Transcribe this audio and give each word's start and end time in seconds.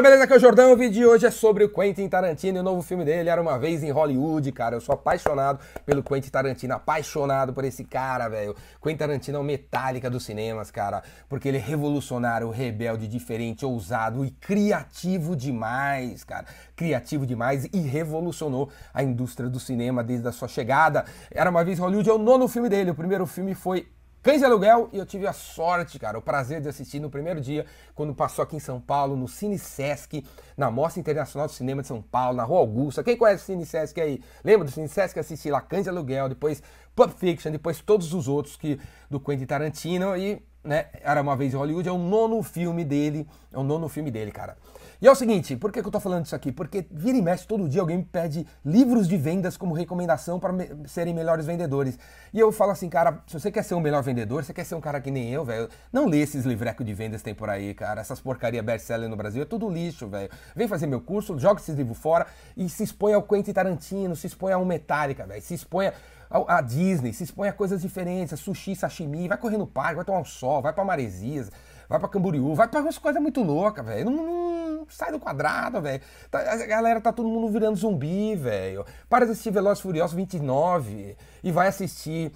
galera, 0.00 0.16
beleza? 0.16 0.24
Aqui 0.24 0.32
é 0.32 0.36
o 0.36 0.40
Jordão. 0.40 0.72
O 0.72 0.76
vídeo 0.76 0.94
de 0.94 1.06
hoje 1.06 1.26
é 1.26 1.30
sobre 1.30 1.62
o 1.62 1.68
Quentin 1.68 2.08
Tarantino 2.08 2.58
e 2.58 2.60
o 2.60 2.62
novo 2.62 2.80
filme 2.80 3.04
dele. 3.04 3.28
Era 3.28 3.40
uma 3.40 3.58
vez 3.58 3.82
em 3.82 3.90
Hollywood, 3.90 4.50
cara. 4.50 4.76
Eu 4.76 4.80
sou 4.80 4.94
apaixonado 4.94 5.60
pelo 5.84 6.02
Quentin 6.02 6.30
Tarantino, 6.30 6.74
apaixonado 6.74 7.52
por 7.52 7.64
esse 7.64 7.84
cara, 7.84 8.26
velho. 8.26 8.56
Quentin 8.82 8.96
Tarantino 8.96 9.36
é 9.36 9.40
o 9.40 9.44
Metallica 9.44 10.08
dos 10.08 10.24
cinemas, 10.24 10.70
cara, 10.70 11.02
porque 11.28 11.48
ele 11.48 11.58
é 11.58 11.60
revolucionário, 11.60 12.48
rebelde, 12.48 13.06
diferente, 13.06 13.66
ousado 13.66 14.24
e 14.24 14.30
criativo 14.30 15.36
demais, 15.36 16.24
cara. 16.24 16.46
Criativo 16.74 17.26
demais 17.26 17.66
e 17.70 17.80
revolucionou 17.80 18.70
a 18.94 19.02
indústria 19.02 19.50
do 19.50 19.60
cinema 19.60 20.02
desde 20.02 20.26
a 20.26 20.32
sua 20.32 20.48
chegada. 20.48 21.04
Era 21.30 21.50
uma 21.50 21.62
vez 21.62 21.78
em 21.78 21.82
Hollywood, 21.82 22.08
é 22.08 22.12
o 22.12 22.18
nono 22.18 22.48
filme 22.48 22.70
dele. 22.70 22.90
O 22.90 22.94
primeiro 22.94 23.26
filme 23.26 23.54
foi 23.54 23.86
Cães 24.22 24.40
de 24.40 24.44
Aluguel, 24.44 24.90
e 24.92 24.98
eu 24.98 25.06
tive 25.06 25.26
a 25.26 25.32
sorte, 25.32 25.98
cara, 25.98 26.18
o 26.18 26.20
prazer 26.20 26.60
de 26.60 26.68
assistir 26.68 27.00
no 27.00 27.08
primeiro 27.08 27.40
dia, 27.40 27.64
quando 27.94 28.14
passou 28.14 28.42
aqui 28.42 28.54
em 28.54 28.60
São 28.60 28.78
Paulo, 28.78 29.16
no 29.16 29.26
Cine 29.26 29.58
Sesc, 29.58 30.22
na 30.58 30.70
Mostra 30.70 31.00
Internacional 31.00 31.46
do 31.46 31.54
Cinema 31.54 31.80
de 31.80 31.88
São 31.88 32.02
Paulo, 32.02 32.36
na 32.36 32.44
Rua 32.44 32.58
Augusta. 32.58 33.02
Quem 33.02 33.16
conhece 33.16 33.44
o 33.44 33.46
Cine 33.46 33.64
Sesc 33.64 33.98
aí? 33.98 34.22
Lembra 34.44 34.66
do 34.66 34.70
Cine 34.70 34.88
Sesc? 34.88 35.18
Assisti 35.18 35.50
lá 35.50 35.62
Cães 35.62 35.84
de 35.84 35.88
Aluguel, 35.88 36.28
depois 36.28 36.62
Pulp 36.94 37.12
Fiction, 37.16 37.50
depois 37.50 37.80
todos 37.80 38.12
os 38.12 38.28
outros 38.28 38.56
que 38.56 38.78
do 39.08 39.18
Quentin 39.18 39.46
Tarantino 39.46 40.14
e, 40.14 40.42
né, 40.62 40.88
Era 41.02 41.22
Uma 41.22 41.34
Vez 41.34 41.54
em 41.54 41.56
Hollywood, 41.56 41.88
é 41.88 41.92
o 41.92 41.96
nono 41.96 42.42
filme 42.42 42.84
dele, 42.84 43.26
é 43.50 43.58
o 43.58 43.62
nono 43.62 43.88
filme 43.88 44.10
dele, 44.10 44.30
cara. 44.30 44.58
E 45.02 45.06
é 45.06 45.10
o 45.10 45.14
seguinte, 45.14 45.56
por 45.56 45.72
que, 45.72 45.78
eu 45.78 45.90
tô 45.90 45.98
falando 45.98 46.26
isso 46.26 46.36
aqui? 46.36 46.52
Porque 46.52 46.86
vira 46.90 47.16
e 47.16 47.22
mexe 47.22 47.46
todo 47.46 47.66
dia 47.66 47.80
alguém 47.80 47.96
me 47.96 48.04
pede 48.04 48.46
livros 48.62 49.08
de 49.08 49.16
vendas 49.16 49.56
como 49.56 49.72
recomendação 49.72 50.38
para 50.38 50.52
me 50.52 50.68
serem 50.86 51.14
melhores 51.14 51.46
vendedores. 51.46 51.98
E 52.34 52.38
eu 52.38 52.52
falo 52.52 52.72
assim, 52.72 52.86
cara, 52.90 53.22
se 53.26 53.32
você 53.32 53.50
quer 53.50 53.62
ser 53.62 53.74
um 53.74 53.80
melhor 53.80 54.02
vendedor, 54.02 54.44
você 54.44 54.52
quer 54.52 54.64
ser 54.64 54.74
um 54.74 54.80
cara 54.80 55.00
que 55.00 55.10
nem 55.10 55.30
eu, 55.32 55.42
velho, 55.42 55.70
não 55.90 56.04
lê 56.04 56.18
esses 56.18 56.44
livrecos 56.44 56.84
de 56.84 56.92
vendas 56.92 57.22
que 57.22 57.24
tem 57.24 57.34
por 57.34 57.48
aí, 57.48 57.72
cara. 57.72 58.02
Essas 58.02 58.20
porcaria 58.20 58.62
best-seller 58.62 59.08
no 59.08 59.16
Brasil 59.16 59.40
é 59.40 59.46
tudo 59.46 59.70
lixo, 59.70 60.06
velho. 60.06 60.28
Vem 60.54 60.68
fazer 60.68 60.86
meu 60.86 61.00
curso, 61.00 61.38
joga 61.38 61.62
esses 61.62 61.74
livros 61.74 61.96
fora 61.96 62.26
e 62.54 62.68
se 62.68 62.82
expõe 62.82 63.14
ao 63.14 63.22
Quentin 63.22 63.54
Tarantino, 63.54 64.14
se 64.14 64.26
expõe 64.26 64.52
a 64.52 64.58
um 64.58 64.66
Metallica, 64.66 65.26
velho. 65.26 65.40
Se 65.40 65.54
expõe 65.54 65.90
a 66.30 66.60
Disney, 66.60 67.12
se 67.12 67.24
expõe 67.24 67.48
a 67.48 67.52
coisas 67.52 67.80
diferentes, 67.80 68.34
a 68.34 68.36
sushi, 68.36 68.76
sashimi, 68.76 69.26
vai 69.26 69.36
correr 69.38 69.56
no 69.56 69.66
parque, 69.66 69.96
vai 69.96 70.04
tomar 70.04 70.20
um 70.20 70.24
sol, 70.24 70.62
vai 70.62 70.72
pra 70.72 70.84
Maresias, 70.84 71.50
vai 71.88 71.98
pra 71.98 72.08
Camboriú, 72.08 72.54
vai 72.54 72.68
pra 72.68 72.80
umas 72.80 72.98
coisas 72.98 73.20
muito 73.20 73.42
loucas, 73.42 73.84
velho. 73.84 74.08
Não, 74.08 74.12
não, 74.12 74.59
sai 74.90 75.10
do 75.12 75.18
quadrado, 75.18 75.80
velho. 75.80 76.02
Tá, 76.30 76.40
a 76.40 76.66
galera 76.66 77.00
tá 77.00 77.12
todo 77.12 77.28
mundo 77.28 77.48
virando 77.50 77.76
zumbi, 77.76 78.34
velho. 78.36 78.84
Para 79.08 79.24
de 79.24 79.32
assistir 79.32 79.50
Velozes 79.50 79.80
Furiosos 79.80 80.14
29 80.14 81.16
e 81.42 81.52
vai 81.52 81.68
assistir 81.68 82.32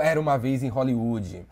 Era 0.00 0.20
Uma 0.20 0.38
Vez 0.38 0.62
em 0.62 0.68
Hollywood. 0.68 1.46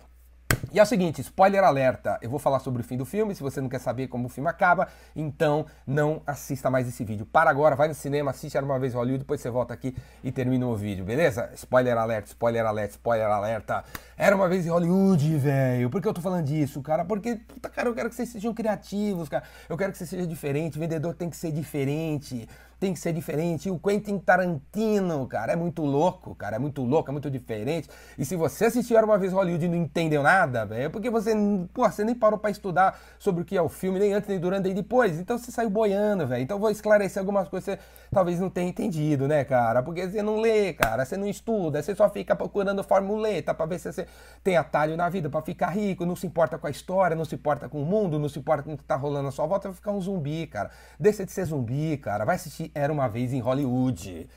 E 0.74 0.80
é 0.80 0.82
o 0.82 0.86
seguinte, 0.86 1.20
spoiler 1.20 1.62
alerta, 1.62 2.18
eu 2.20 2.28
vou 2.28 2.40
falar 2.40 2.58
sobre 2.58 2.82
o 2.82 2.84
fim 2.84 2.96
do 2.96 3.04
filme, 3.04 3.32
se 3.32 3.40
você 3.40 3.60
não 3.60 3.68
quer 3.68 3.78
saber 3.78 4.08
como 4.08 4.26
o 4.26 4.28
filme 4.28 4.50
acaba, 4.50 4.88
então 5.14 5.66
não 5.86 6.20
assista 6.26 6.68
mais 6.68 6.88
esse 6.88 7.04
vídeo. 7.04 7.24
Para 7.24 7.48
agora, 7.48 7.76
vai 7.76 7.86
no 7.86 7.94
cinema, 7.94 8.32
assiste 8.32 8.56
Era 8.56 8.66
Uma 8.66 8.76
Vez 8.76 8.92
Hollywood, 8.92 9.20
depois 9.20 9.40
você 9.40 9.48
volta 9.48 9.72
aqui 9.72 9.94
e 10.24 10.32
termina 10.32 10.66
o 10.66 10.74
vídeo, 10.74 11.04
beleza? 11.04 11.48
Spoiler 11.54 11.96
alerta, 11.96 12.26
spoiler 12.26 12.66
alerta, 12.66 12.94
spoiler 12.94 13.28
alerta. 13.28 13.84
Era 14.16 14.34
Uma 14.34 14.48
Vez 14.48 14.66
em 14.66 14.70
Hollywood, 14.70 15.36
velho. 15.38 15.88
Por 15.90 16.02
que 16.02 16.08
eu 16.08 16.14
tô 16.14 16.20
falando 16.20 16.44
disso, 16.44 16.82
cara? 16.82 17.04
Porque, 17.04 17.36
puta, 17.36 17.68
cara, 17.68 17.88
eu 17.88 17.94
quero 17.94 18.08
que 18.08 18.16
vocês 18.16 18.30
sejam 18.30 18.52
criativos, 18.52 19.28
cara. 19.28 19.44
Eu 19.68 19.76
quero 19.76 19.92
que 19.92 19.98
você 19.98 20.06
seja 20.06 20.26
diferente, 20.26 20.76
vendedor 20.76 21.14
tem 21.14 21.30
que 21.30 21.36
ser 21.36 21.52
diferente 21.52 22.48
tem 22.84 22.92
que 22.92 23.00
ser 23.00 23.14
diferente. 23.14 23.68
E 23.68 23.70
o 23.70 23.78
Quentin 23.78 24.18
Tarantino, 24.18 25.26
cara, 25.26 25.54
é 25.54 25.56
muito 25.56 25.82
louco, 25.82 26.34
cara, 26.34 26.56
é 26.56 26.58
muito 26.58 26.82
louco, 26.82 27.10
é 27.10 27.12
muito 27.12 27.30
diferente. 27.30 27.88
E 28.18 28.26
se 28.26 28.36
você 28.36 28.66
assistiu 28.66 29.02
uma 29.02 29.16
vez 29.16 29.32
Hollywood 29.32 29.64
e 29.64 29.68
não 29.68 29.76
entendeu 29.76 30.22
nada, 30.22 30.66
velho, 30.66 30.82
é 30.84 30.88
porque 30.90 31.08
você, 31.08 31.32
pô, 31.72 31.88
você 31.88 32.04
nem 32.04 32.14
parou 32.14 32.38
para 32.38 32.50
estudar 32.50 33.00
sobre 33.18 33.40
o 33.40 33.44
que 33.44 33.56
é 33.56 33.62
o 33.62 33.70
filme, 33.70 33.98
nem 33.98 34.12
antes, 34.12 34.28
nem 34.28 34.38
durante, 34.38 34.66
nem 34.66 34.74
depois. 34.74 35.18
Então 35.18 35.38
você 35.38 35.50
saiu 35.50 35.70
boiando, 35.70 36.26
velho. 36.26 36.42
Então 36.42 36.58
vou 36.58 36.70
esclarecer 36.70 37.20
algumas 37.20 37.48
coisas 37.48 37.74
que 37.74 37.80
você 37.80 37.88
talvez 38.12 38.38
não 38.38 38.50
tenha 38.50 38.68
entendido, 38.68 39.26
né, 39.26 39.44
cara? 39.44 39.82
Porque 39.82 40.06
você 40.06 40.22
não 40.22 40.38
lê, 40.38 40.74
cara, 40.74 41.06
você 41.06 41.16
não 41.16 41.26
estuda, 41.26 41.82
você 41.82 41.94
só 41.94 42.10
fica 42.10 42.36
procurando 42.36 42.84
formuleta 42.84 43.54
para 43.54 43.64
ver 43.64 43.78
se 43.78 43.90
você 43.90 44.06
tem 44.42 44.58
atalho 44.58 44.94
na 44.94 45.08
vida, 45.08 45.30
para 45.30 45.40
ficar 45.40 45.70
rico, 45.70 46.04
não 46.04 46.14
se 46.14 46.26
importa 46.26 46.58
com 46.58 46.66
a 46.66 46.70
história, 46.70 47.16
não 47.16 47.24
se 47.24 47.34
importa 47.34 47.66
com 47.66 47.80
o 47.80 47.86
mundo, 47.86 48.18
não 48.18 48.28
se 48.28 48.38
importa 48.38 48.62
com 48.62 48.74
o 48.74 48.76
que 48.76 48.84
tá 48.84 48.94
rolando 48.94 49.24
na 49.24 49.30
sua 49.30 49.46
volta, 49.46 49.68
vai 49.68 49.74
ficar 49.74 49.92
um 49.92 50.00
zumbi, 50.02 50.46
cara. 50.46 50.70
Deixa 51.00 51.24
de 51.24 51.32
ser 51.32 51.46
zumbi, 51.46 51.96
cara. 51.96 52.26
Vai 52.26 52.36
assistir 52.36 52.73
era 52.74 52.92
uma 52.92 53.08
vez 53.08 53.32
em 53.32 53.40
Hollywood. 53.40 54.28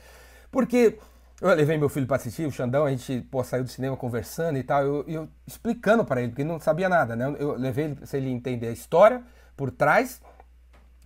Porque 0.50 0.98
eu 1.40 1.54
levei 1.54 1.76
meu 1.78 1.88
filho 1.88 2.06
para 2.06 2.16
assistir, 2.16 2.46
o 2.46 2.50
Xandão, 2.50 2.84
a 2.84 2.90
gente 2.90 3.20
pô, 3.30 3.44
saiu 3.44 3.62
do 3.62 3.70
cinema 3.70 3.96
conversando 3.96 4.58
e 4.58 4.62
tal, 4.62 4.82
eu, 4.82 5.04
eu 5.06 5.28
explicando 5.46 6.04
para 6.04 6.20
ele, 6.20 6.30
porque 6.30 6.42
ele 6.42 6.48
não 6.48 6.58
sabia 6.58 6.88
nada, 6.88 7.14
né? 7.14 7.34
Eu 7.38 7.54
levei 7.56 7.86
ele 7.86 7.94
para 7.94 8.18
ele 8.18 8.30
entender 8.30 8.68
a 8.68 8.72
história 8.72 9.22
por 9.56 9.70
trás, 9.70 10.20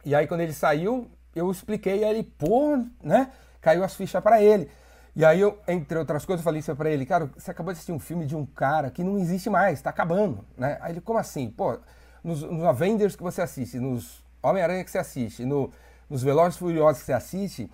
e 0.04 0.14
aí 0.14 0.26
quando 0.26 0.40
ele 0.40 0.52
saiu, 0.52 1.10
eu 1.34 1.50
expliquei, 1.50 2.04
aí 2.04 2.10
ele, 2.10 2.22
pô, 2.22 2.78
né? 3.02 3.30
Caiu 3.60 3.84
as 3.84 3.94
fichas 3.94 4.22
para 4.22 4.42
ele. 4.42 4.70
E 5.14 5.24
aí 5.24 5.40
eu, 5.40 5.58
entre 5.68 5.98
outras 5.98 6.24
coisas, 6.24 6.42
falei 6.42 6.60
isso 6.60 6.74
para 6.74 6.90
ele, 6.90 7.04
cara, 7.04 7.30
você 7.36 7.50
acabou 7.50 7.72
de 7.72 7.76
assistir 7.76 7.92
um 7.92 7.98
filme 7.98 8.24
de 8.24 8.34
um 8.34 8.46
cara 8.46 8.90
que 8.90 9.04
não 9.04 9.18
existe 9.18 9.50
mais, 9.50 9.78
está 9.78 9.90
acabando, 9.90 10.42
né? 10.56 10.78
Aí 10.80 10.92
ele, 10.92 11.02
como 11.02 11.18
assim? 11.18 11.50
Pô, 11.50 11.78
nos, 12.24 12.42
nos 12.42 12.64
Avengers 12.64 13.14
que 13.14 13.22
você 13.22 13.42
assiste, 13.42 13.78
nos 13.78 14.24
Homem-Aranha 14.42 14.82
que 14.82 14.90
você 14.90 14.98
assiste, 14.98 15.44
no 15.44 15.70
nos 16.12 16.22
Velozes 16.22 16.58
Furiosos 16.58 17.00
que 17.00 17.06
você 17.06 17.12
assiste, 17.14 17.70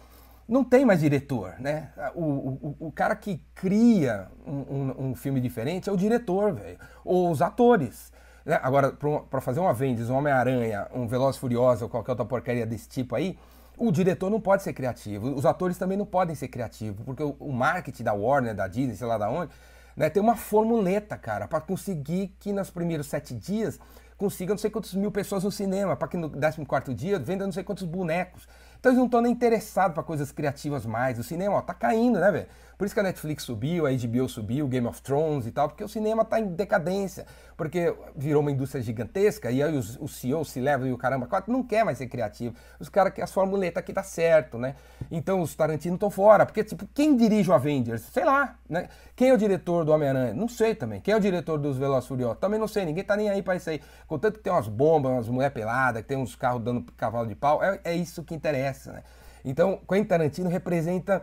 não 0.49 0.63
tem 0.63 0.85
mais 0.85 1.01
diretor, 1.01 1.55
né? 1.59 1.91
O, 2.15 2.23
o, 2.23 2.77
o 2.87 2.93
cara 2.93 3.17
que 3.17 3.43
cria 3.53 4.29
um, 4.47 4.53
um, 4.53 5.09
um, 5.09 5.15
filme 5.15 5.41
diferente 5.41 5.91
é 5.91 5.93
o 5.93 5.97
diretor, 5.97 6.55
velho. 6.55 6.79
Ou 7.05 7.31
os 7.31 7.43
atores. 7.43 8.13
Né? 8.47 8.59
Agora, 8.63 8.93
para 9.29 9.41
fazer 9.41 9.59
um 9.59 9.69
Avengers, 9.69 10.09
um 10.09 10.15
Homem-Aranha, 10.15 10.87
um 10.95 11.07
Velozes 11.09 11.39
Furiosos 11.39 11.83
ou 11.83 11.89
qualquer 11.89 12.13
outra 12.13 12.25
porcaria 12.25 12.65
desse 12.65 12.89
tipo 12.89 13.17
aí, 13.17 13.37
o 13.77 13.91
diretor 13.91 14.31
não 14.31 14.41
pode 14.41 14.63
ser 14.63 14.73
criativo. 14.73 15.35
Os 15.35 15.45
atores 15.45 15.77
também 15.77 15.99
não 15.99 16.07
podem 16.07 16.37
ser 16.37 16.47
criativos, 16.47 17.05
porque 17.05 17.23
o, 17.23 17.37
o 17.41 17.53
marketing 17.53 18.05
da 18.05 18.15
Warner, 18.15 18.55
da 18.55 18.69
Disney, 18.69 18.95
sei 18.95 19.07
lá 19.07 19.19
da 19.19 19.29
onde, 19.29 19.53
né, 19.97 20.09
tem 20.09 20.23
uma 20.23 20.37
formuleta, 20.37 21.19
cara, 21.19 21.49
para 21.49 21.61
conseguir 21.61 22.37
que 22.39 22.53
nos 22.53 22.71
primeiros 22.71 23.09
sete 23.09 23.35
dias 23.35 23.81
consiga 24.19 24.53
não 24.53 24.59
sei 24.59 24.69
quantos 24.69 24.93
mil 24.95 25.13
pessoas 25.13 25.45
no 25.45 25.53
cinema, 25.53 25.97
para 25.97 26.09
que 26.09 26.17
no 26.17 26.29
14 26.29 26.93
dia 26.93 27.19
venda 27.19 27.47
não 27.47 27.53
sei 27.53 27.63
quantos 27.63 27.85
bonecos. 27.85 28.49
Então 28.79 28.91
eles 28.91 28.99
não 28.99 29.07
estão 29.07 29.21
nem 29.23 29.33
interessados 29.33 29.95
para 29.95 30.03
coisas 30.03 30.33
criativas 30.33 30.85
mais. 30.85 31.19
O 31.19 31.23
cinema, 31.23 31.55
ó, 31.55 31.63
tá 31.63 31.73
caindo, 31.73 32.19
né, 32.19 32.31
velho? 32.31 32.47
Por 32.79 32.85
isso 32.85 32.95
que 32.95 33.01
a 33.01 33.03
Netflix 33.03 33.43
subiu, 33.43 33.89
a 33.89 33.91
HBO 33.91 34.29
subiu, 34.29 34.69
Game 34.69 34.87
of 34.87 35.03
Thrones 35.03 35.47
e 35.47 35.51
tal, 35.51 35.69
porque 35.69 35.83
o 35.83 35.89
cinema 35.89 36.25
tá 36.25 36.39
em 36.39 36.47
decadência. 36.47 37.27
Porque 37.57 37.93
virou 38.15 38.41
uma 38.41 38.53
indústria 38.53 38.81
gigantesca 38.81 39.51
e 39.51 39.61
aí 39.61 39.77
os, 39.77 39.97
o 39.97 40.07
CEO, 40.07 40.45
se 40.45 40.61
leva 40.61 40.87
e 40.87 40.93
o 40.93 40.97
caramba, 40.97 41.27
quatro, 41.27 41.53
não 41.53 41.65
quer 41.65 41.85
mais 41.85 41.99
ser 41.99 42.07
criativo. 42.07 42.55
Os 42.79 42.89
caras 42.89 43.13
querem 43.13 43.25
as 43.25 43.33
formuletas 43.33 43.83
que 43.85 43.93
dá 43.93 44.05
certo, 44.05 44.59
né? 44.59 44.77
Então 45.11 45.41
os 45.41 45.57
Tarantino 45.57 45.97
estão 45.97 46.09
fora. 46.09 46.47
Porque, 46.47 46.63
tipo, 46.63 46.87
quem 46.95 47.17
dirige 47.17 47.51
o 47.51 47.53
Avengers? 47.53 48.03
Sei 48.13 48.25
lá, 48.25 48.57
né? 48.69 48.89
Quem 49.17 49.31
é 49.31 49.35
o 49.35 49.37
diretor 49.37 49.85
do 49.85 49.91
Homem-Aranha? 49.91 50.33
Não 50.33 50.47
sei 50.47 50.73
também. 50.73 51.01
Quem 51.01 51.13
é 51.13 51.17
o 51.17 51.21
diretor 51.21 51.59
dos 51.59 51.77
Velozes 51.77 52.07
Furiosos? 52.07 52.39
Também 52.39 52.61
não 52.61 52.69
sei. 52.69 52.85
Ninguém 52.85 53.03
tá 53.03 53.17
nem 53.17 53.29
aí 53.29 53.43
pra 53.43 53.57
isso 53.57 53.69
aí. 53.71 53.81
Contanto 54.07 54.39
que 54.39 54.45
tem 54.45 54.53
umas 54.53 54.69
bombas, 54.69 55.11
umas 55.11 55.29
mulher 55.29 55.51
peladas, 55.51 56.03
que 56.03 56.09
tem 56.09 56.17
uns 56.17 56.37
carros 56.37 56.63
dando 56.63 56.83
cavalo 56.93 57.27
de 57.27 57.35
pau, 57.35 57.61
é, 57.61 57.81
é 57.83 57.97
isso 57.97 58.23
que 58.23 58.37
interessa, 58.37 58.93
né? 58.93 59.03
Então, 59.45 59.81
Quentin 59.89 60.05
Tarantino 60.05 60.49
representa 60.49 61.23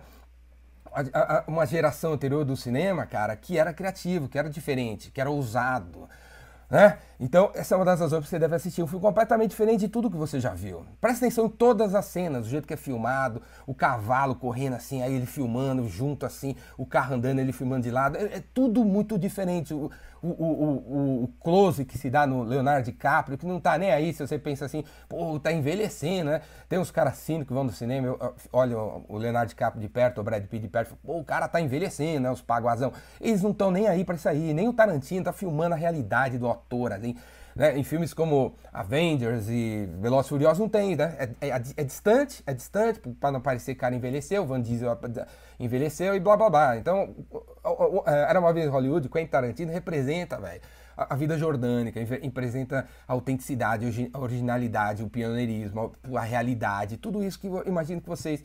uma 1.48 1.66
geração 1.66 2.14
anterior 2.14 2.44
do 2.46 2.56
cinema, 2.56 3.06
cara, 3.06 3.36
que 3.36 3.58
era 3.58 3.74
criativo, 3.74 4.28
que 4.28 4.38
era 4.38 4.50
diferente, 4.50 5.12
que 5.12 5.20
era 5.20 5.30
ousado. 5.30 6.08
Né? 6.70 6.98
Então, 7.20 7.52
essa 7.54 7.76
é 7.76 7.78
uma 7.78 7.86
das 7.86 8.00
razões 8.00 8.24
que 8.24 8.30
você 8.30 8.40
deve 8.40 8.56
assistir 8.56 8.82
um 8.82 8.88
filme 8.88 9.02
completamente 9.02 9.52
diferente 9.52 9.82
de 9.82 9.88
tudo 9.88 10.10
que 10.10 10.18
você 10.18 10.40
já 10.40 10.54
viu. 10.54 10.86
Presta 11.00 11.26
atenção 11.26 11.46
em 11.46 11.50
todas 11.50 11.94
as 11.94 12.06
cenas, 12.06 12.48
o 12.48 12.50
jeito 12.50 12.68
que 12.68 12.74
é 12.74 12.78
filmado, 12.78 13.42
o 13.68 13.74
cavalo 13.74 14.36
correndo 14.36 14.74
assim, 14.74 15.02
aí 15.02 15.14
ele 15.14 15.28
filmando 15.28 15.88
junto 15.88 16.26
assim, 16.26 16.56
o 16.78 16.86
carro 16.86 17.16
andando, 17.16 17.40
ele 17.40 17.52
filmando 17.52 17.84
de 17.84 17.92
lado. 17.92 18.18
É, 18.18 18.24
é 18.24 18.44
tudo 18.54 18.84
muito 18.84 19.18
diferente. 19.18 19.74
O, 19.74 19.92
o, 20.26 20.44
o, 20.44 21.24
o, 21.24 21.28
close 21.40 21.86
que 21.86 21.98
se 21.98 22.10
dá 22.10 22.26
no 22.26 22.44
Leonardo 22.44 22.86
DiCaprio, 22.86 23.38
que 23.38 23.46
não 23.46 23.60
tá 23.60 23.78
nem 23.78 23.92
aí 23.92 24.14
se 24.14 24.26
você 24.26 24.40
pensa 24.40 24.66
assim, 24.66 24.84
pô, 25.08 25.40
tá 25.40 25.52
envelhecendo, 25.52 26.32
né? 26.32 26.42
Tem 26.68 26.80
uns 26.80 26.92
caras 26.92 27.18
cínicos 27.18 27.48
que 27.48 27.54
vão 27.54 27.64
no 27.64 27.72
cinema, 27.72 28.18
olha 28.52 28.78
o 28.78 29.18
Leonardo 29.18 29.50
DiCaprio 29.50 29.82
de 29.82 29.90
perto, 29.90 30.22
o 30.22 30.24
Brad 30.24 30.44
Pitt 30.46 30.64
de 30.64 30.68
perto, 30.68 30.98
pô, 31.04 31.20
o 31.20 31.24
cara 31.24 31.48
tá 31.48 31.62
envelhecendo, 31.62 32.22
né? 32.22 32.32
Os 32.32 32.42
paguazão. 32.42 32.92
Eles 33.22 33.42
não 33.42 33.52
estão 33.52 33.72
nem 33.72 33.88
aí 33.88 34.04
para 34.04 34.16
isso 34.16 34.28
aí, 34.30 34.54
nem 34.54 34.68
o 34.68 34.74
Tarantino 34.74 35.24
tá 35.26 35.34
filmando 35.34 35.76
a 35.76 35.78
realidade 35.78 36.38
do 36.38 36.50
ator 36.50 36.92
ali. 36.92 37.16
Né? 37.56 37.78
Em 37.78 37.84
filmes 37.84 38.14
como 38.14 38.54
Avengers 38.74 39.48
e 39.48 39.88
Velozes 40.02 40.28
Furiosos 40.28 40.60
não 40.60 40.68
tem, 40.68 40.96
né? 40.96 41.16
É, 41.40 41.48
é, 41.48 41.62
é 41.78 41.84
distante, 41.86 42.44
é 42.46 42.54
distante, 42.54 43.00
para 43.00 43.32
não 43.32 43.40
parecer 43.40 43.74
que 43.74 43.78
o 43.78 43.82
cara 43.82 43.96
envelheceu, 43.96 44.46
Van 44.46 44.62
Diesel 44.62 45.00
envelheceu 45.58 46.14
e 46.14 46.20
blá 46.20 46.36
blá 46.36 46.50
blá. 46.50 46.78
Então, 46.78 47.16
é, 48.06 48.30
era 48.30 48.40
uma 48.42 48.52
vez 48.52 48.70
Hollywood, 48.70 49.08
Quentin 49.08 49.28
Tarantino 49.28 49.72
representa, 49.72 50.38
velho, 50.38 50.60
a, 50.98 51.16
vida 51.16 51.38
jordânica, 51.38 52.00
representa 52.22 52.88
a 53.08 53.14
autenticidade, 53.14 54.12
a 54.14 54.20
originalidade, 54.20 55.02
o 55.02 55.10
pioneirismo, 55.10 55.94
a 56.14 56.22
realidade, 56.22 56.98
tudo 56.98 57.24
isso 57.24 57.40
que 57.40 57.48
eu 57.48 57.64
imagino 57.66 58.02
que 58.02 58.10
vocês, 58.10 58.44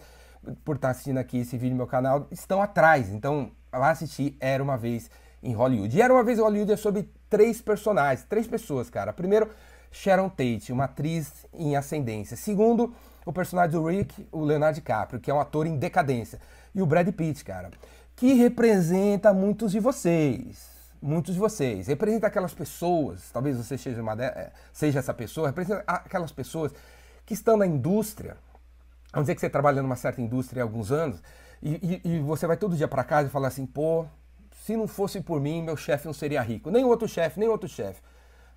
por 0.64 0.76
estar 0.76 0.90
assistindo 0.90 1.18
aqui 1.18 1.38
esse 1.38 1.56
vídeo 1.56 1.72
no 1.72 1.78
meu 1.78 1.86
canal, 1.88 2.28
estão 2.30 2.62
atrás. 2.62 3.08
Então, 3.10 3.50
lá 3.72 3.90
assistir 3.90 4.36
Era 4.40 4.62
Uma 4.62 4.76
Vez 4.76 5.10
em 5.42 5.52
Hollywood. 5.52 5.96
E 5.96 6.02
Era 6.02 6.12
Uma 6.12 6.24
Vez 6.24 6.38
Hollywood 6.38 6.72
é 6.72 6.76
sobre 6.76 7.08
três 7.28 7.60
personagens, 7.60 8.26
três 8.28 8.46
pessoas, 8.46 8.90
cara. 8.90 9.12
Primeiro, 9.12 9.48
Sharon 9.90 10.28
Tate, 10.28 10.72
uma 10.72 10.84
atriz 10.84 11.46
em 11.52 11.76
ascendência. 11.76 12.36
Segundo, 12.36 12.94
o 13.24 13.32
personagem 13.32 13.72
do 13.72 13.86
Rick, 13.86 14.28
o 14.30 14.44
Leonardo 14.44 14.76
DiCaprio, 14.76 15.20
que 15.20 15.30
é 15.30 15.34
um 15.34 15.40
ator 15.40 15.66
em 15.66 15.76
decadência. 15.76 16.40
E 16.74 16.80
o 16.80 16.86
Brad 16.86 17.08
Pitt, 17.12 17.44
cara, 17.44 17.70
que 18.14 18.34
representa 18.34 19.32
muitos 19.32 19.72
de 19.72 19.80
vocês. 19.80 20.68
Muitos 21.02 21.34
de 21.34 21.40
vocês. 21.40 21.86
Representa 21.86 22.26
aquelas 22.26 22.52
pessoas, 22.52 23.30
talvez 23.32 23.56
você 23.56 23.78
seja, 23.78 24.00
uma 24.02 24.14
de, 24.14 24.24
é, 24.24 24.52
seja 24.72 24.98
essa 24.98 25.14
pessoa, 25.14 25.48
representa 25.48 25.82
aquelas 25.86 26.30
pessoas 26.30 26.72
que 27.24 27.34
estão 27.34 27.56
na 27.56 27.66
indústria. 27.66 28.36
Vamos 29.12 29.24
dizer 29.24 29.34
que 29.34 29.40
você 29.40 29.50
trabalha 29.50 29.82
numa 29.82 29.96
certa 29.96 30.20
indústria 30.20 30.62
há 30.62 30.64
alguns 30.64 30.92
anos 30.92 31.20
e, 31.62 32.00
e, 32.04 32.16
e 32.16 32.18
você 32.20 32.46
vai 32.46 32.56
todo 32.56 32.76
dia 32.76 32.86
para 32.86 33.02
casa 33.02 33.28
e 33.28 33.30
fala 33.30 33.48
assim: 33.48 33.66
pô, 33.66 34.06
se 34.60 34.76
não 34.76 34.86
fosse 34.86 35.20
por 35.22 35.40
mim, 35.40 35.62
meu 35.62 35.76
chefe 35.76 36.06
não 36.06 36.12
seria 36.12 36.42
rico. 36.42 36.70
Nem 36.70 36.84
outro 36.84 37.08
chefe, 37.08 37.40
nem 37.40 37.48
outro 37.48 37.68
chefe. 37.68 38.02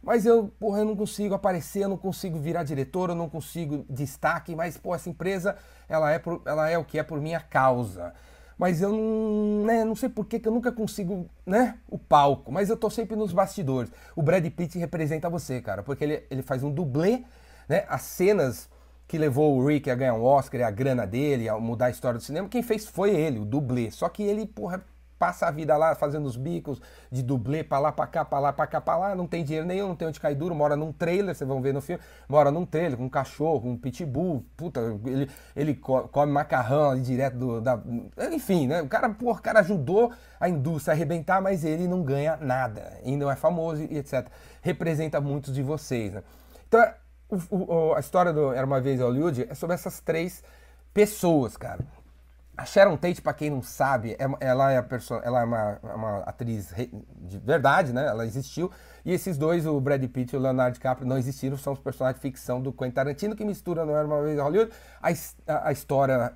Mas 0.02 0.26
eu, 0.26 0.52
porra, 0.60 0.80
eu 0.80 0.86
não 0.86 0.98
consigo 0.98 1.34
aparecer, 1.34 1.84
eu 1.84 1.90
não 1.90 1.98
consigo 1.98 2.38
virar 2.38 2.64
diretor, 2.64 3.10
eu 3.10 3.16
não 3.16 3.30
consigo 3.30 3.86
destaque, 3.90 4.54
mas, 4.54 4.78
pô, 4.78 4.94
essa 4.94 5.10
empresa, 5.10 5.56
ela 5.88 6.12
é, 6.12 6.20
por, 6.20 6.42
ela 6.46 6.70
é 6.70 6.78
o 6.78 6.84
que 6.84 7.00
é 7.00 7.04
por 7.04 7.22
minha 7.22 7.40
causa. 7.40 8.14
Mas 8.58 8.82
eu 8.82 8.92
não, 8.92 9.66
né, 9.66 9.86
não 9.86 9.96
sei 9.96 10.10
por 10.10 10.26
que, 10.26 10.46
eu 10.46 10.52
nunca 10.52 10.74
consigo, 10.74 11.30
né, 11.46 11.78
o 11.90 11.98
palco, 11.98 12.52
mas 12.52 12.70
eu 12.70 12.76
tô 12.76 12.90
sempre 12.90 13.16
nos 13.16 13.32
bastidores. 13.32 13.90
O 14.14 14.22
Brad 14.22 14.46
Pitt 14.52 14.78
representa 14.78 15.30
você, 15.30 15.62
cara, 15.62 15.82
porque 15.82 16.04
ele, 16.04 16.24
ele 16.30 16.42
faz 16.42 16.64
um 16.64 16.72
dublê, 16.72 17.24
né, 17.70 17.86
as 17.88 18.02
cenas 18.02 18.70
que 19.08 19.18
levou 19.18 19.58
o 19.58 19.66
Rick 19.66 19.90
a 19.90 19.96
ganhar 19.96 20.16
um 20.16 20.24
Oscar 20.24 20.68
a 20.68 20.72
grana 20.72 21.08
dele, 21.08 21.48
a 21.48 21.58
mudar 21.58 21.86
a 21.86 21.90
história 21.90 22.20
do 22.20 22.24
cinema, 22.24 22.50
quem 22.50 22.62
fez 22.62 22.86
foi 22.86 23.12
ele, 23.16 23.40
o 23.40 23.46
dublê. 23.46 23.90
Só 23.90 24.10
que 24.10 24.22
ele, 24.22 24.46
porra, 24.46 24.84
passa 25.24 25.48
a 25.48 25.52
vida 25.52 25.78
lá 25.78 25.96
fazendo 25.96 26.26
os 26.26 26.36
bicos 26.36 26.82
de 27.10 27.24
dublê 27.24 27.64
pra 27.64 27.80
lá, 27.80 27.94
pra 27.94 28.06
cá, 28.06 28.26
pra 28.26 28.40
lá, 28.40 28.52
pra 28.52 28.68
cá, 28.68 28.82
pra 28.82 28.98
lá, 28.98 29.16
não 29.16 29.26
tem 29.26 29.42
dinheiro 29.42 29.66
nenhum, 29.66 29.88
não 29.88 29.96
tem 29.96 30.06
onde 30.06 30.20
cair 30.20 30.36
duro, 30.36 30.54
mora 30.54 30.76
num 30.76 30.92
trailer, 30.92 31.34
vocês 31.34 31.48
vão 31.48 31.62
ver 31.62 31.74
no 31.74 31.80
filme, 31.80 32.04
mora 32.28 32.52
num 32.52 32.66
trailer 32.66 32.98
com 32.98 33.06
um 33.06 33.10
cachorro, 33.10 33.70
um 33.70 33.78
pitbull, 33.78 34.46
puta, 34.58 34.82
ele, 35.06 35.32
ele 35.56 35.76
come 35.76 36.30
macarrão 36.30 36.90
ali 36.90 37.00
direto 37.00 37.38
do, 37.38 37.62
da... 37.62 37.82
Enfim, 38.34 38.68
né, 38.68 38.82
o 38.82 38.88
cara, 38.90 39.10
porra, 39.12 39.40
o 39.40 39.42
cara 39.42 39.62
ajudou 39.62 40.12
a 40.42 40.50
indústria 40.50 40.94
a 40.94 40.94
arrebentar, 40.94 41.42
mas 41.42 41.64
ele 41.64 41.88
não 41.88 42.04
ganha 42.04 42.36
nada, 42.36 43.00
ainda 43.06 43.24
não 43.24 43.32
é 43.32 43.36
famoso 43.38 43.82
e 43.82 43.98
etc. 43.98 44.28
Representa 44.62 45.22
muitos 45.22 45.54
de 45.54 45.64
vocês, 45.64 46.12
né. 46.12 46.22
Então, 46.68 46.86
o, 47.30 47.56
o, 47.56 47.94
a 47.94 48.00
história 48.02 48.34
do 48.34 48.52
Era 48.52 48.66
Uma 48.66 48.82
Vez 48.82 49.00
Hollywood 49.00 49.48
é 49.50 49.56
sobre 49.56 49.74
essas 49.74 50.02
três 50.02 50.44
pessoas, 50.94 51.56
cara. 51.56 51.80
A 52.56 52.66
Sharon 52.66 52.96
Tate, 52.98 53.20
para 53.20 53.34
quem 53.34 53.50
não 53.50 53.64
sabe, 53.64 54.12
é, 54.12 54.28
ela 54.40 54.72
é, 54.72 54.86
ela 55.24 55.42
é 55.42 55.44
uma, 55.44 55.80
uma, 55.82 56.18
atriz 56.20 56.72
de 57.18 57.40
verdade, 57.40 57.92
né? 57.92 58.06
Ela 58.06 58.28
existiu. 58.28 58.70
E 59.04 59.12
esses 59.12 59.38
dois, 59.40 59.66
o 59.66 59.82
Brad 59.82 60.04
Pitt 60.08 60.36
e 60.36 60.38
o 60.38 60.40
Leonardo 60.40 60.76
DiCaprio, 60.76 61.08
não 61.08 61.18
existiram, 61.18 61.58
são 61.58 61.74
os 61.74 61.80
personagens 61.80 62.22
de 62.22 62.22
ficção 62.22 62.62
do 62.62 62.72
Quentin 62.72 62.92
Tarantino, 62.92 63.36
que 63.36 63.44
mistura, 63.44 63.86
não 63.86 63.96
era 63.96 64.06
uma 64.06 64.22
vez 64.22 64.40
Hollywood, 64.40 64.72
a, 65.02 65.68
a, 65.68 65.72
história 65.72 66.32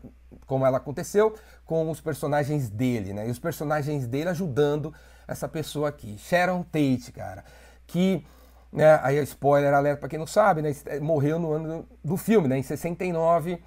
como 0.48 0.66
ela 0.66 0.78
aconteceu 0.78 1.36
com 1.66 1.90
os 1.90 2.02
personagens 2.02 2.68
dele, 2.68 3.14
né? 3.14 3.28
E 3.28 3.32
os 3.32 3.38
personagens 3.40 4.08
dele 4.08 4.30
ajudando 4.30 4.92
essa 5.28 5.48
pessoa 5.48 5.90
aqui. 5.90 6.18
Sharon 6.18 6.64
Tate, 6.64 7.12
cara, 7.14 7.46
que 7.86 8.26
né, 8.72 9.00
aí 9.04 9.22
spoiler 9.24 9.74
alerta 9.74 10.00
para 10.00 10.10
quem 10.10 10.20
não 10.20 10.28
sabe, 10.28 10.64
né, 10.64 10.74
morreu 11.00 11.38
no 11.38 11.54
ano 11.54 11.88
do 12.04 12.18
filme, 12.18 12.48
né, 12.48 12.58
em 12.58 12.64
69 12.64 13.62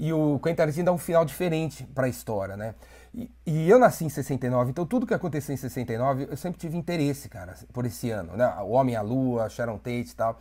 e 0.00 0.14
o 0.14 0.40
Quentin 0.42 0.56
Tarantino 0.56 0.86
dá 0.86 0.92
um 0.92 0.98
final 0.98 1.26
diferente 1.26 1.84
para 1.94 2.06
a 2.06 2.08
história, 2.08 2.56
né? 2.56 2.74
E, 3.14 3.30
e, 3.44 3.68
eu 3.68 3.78
nasci 3.78 4.04
em 4.04 4.08
69, 4.08 4.70
então 4.70 4.86
tudo 4.86 5.06
que 5.06 5.12
aconteceu 5.12 5.52
em 5.52 5.58
69 5.58 6.28
eu 6.30 6.36
sempre 6.38 6.58
tive 6.58 6.74
interesse, 6.74 7.28
cara, 7.28 7.54
por 7.70 7.84
esse 7.84 8.10
ano, 8.10 8.34
né? 8.34 8.46
O 8.62 8.70
Homem 8.70 8.96
à 8.96 9.02
Lua, 9.02 9.50
Sharon 9.50 9.76
Tate 9.76 10.10
e 10.10 10.14
tal. 10.14 10.38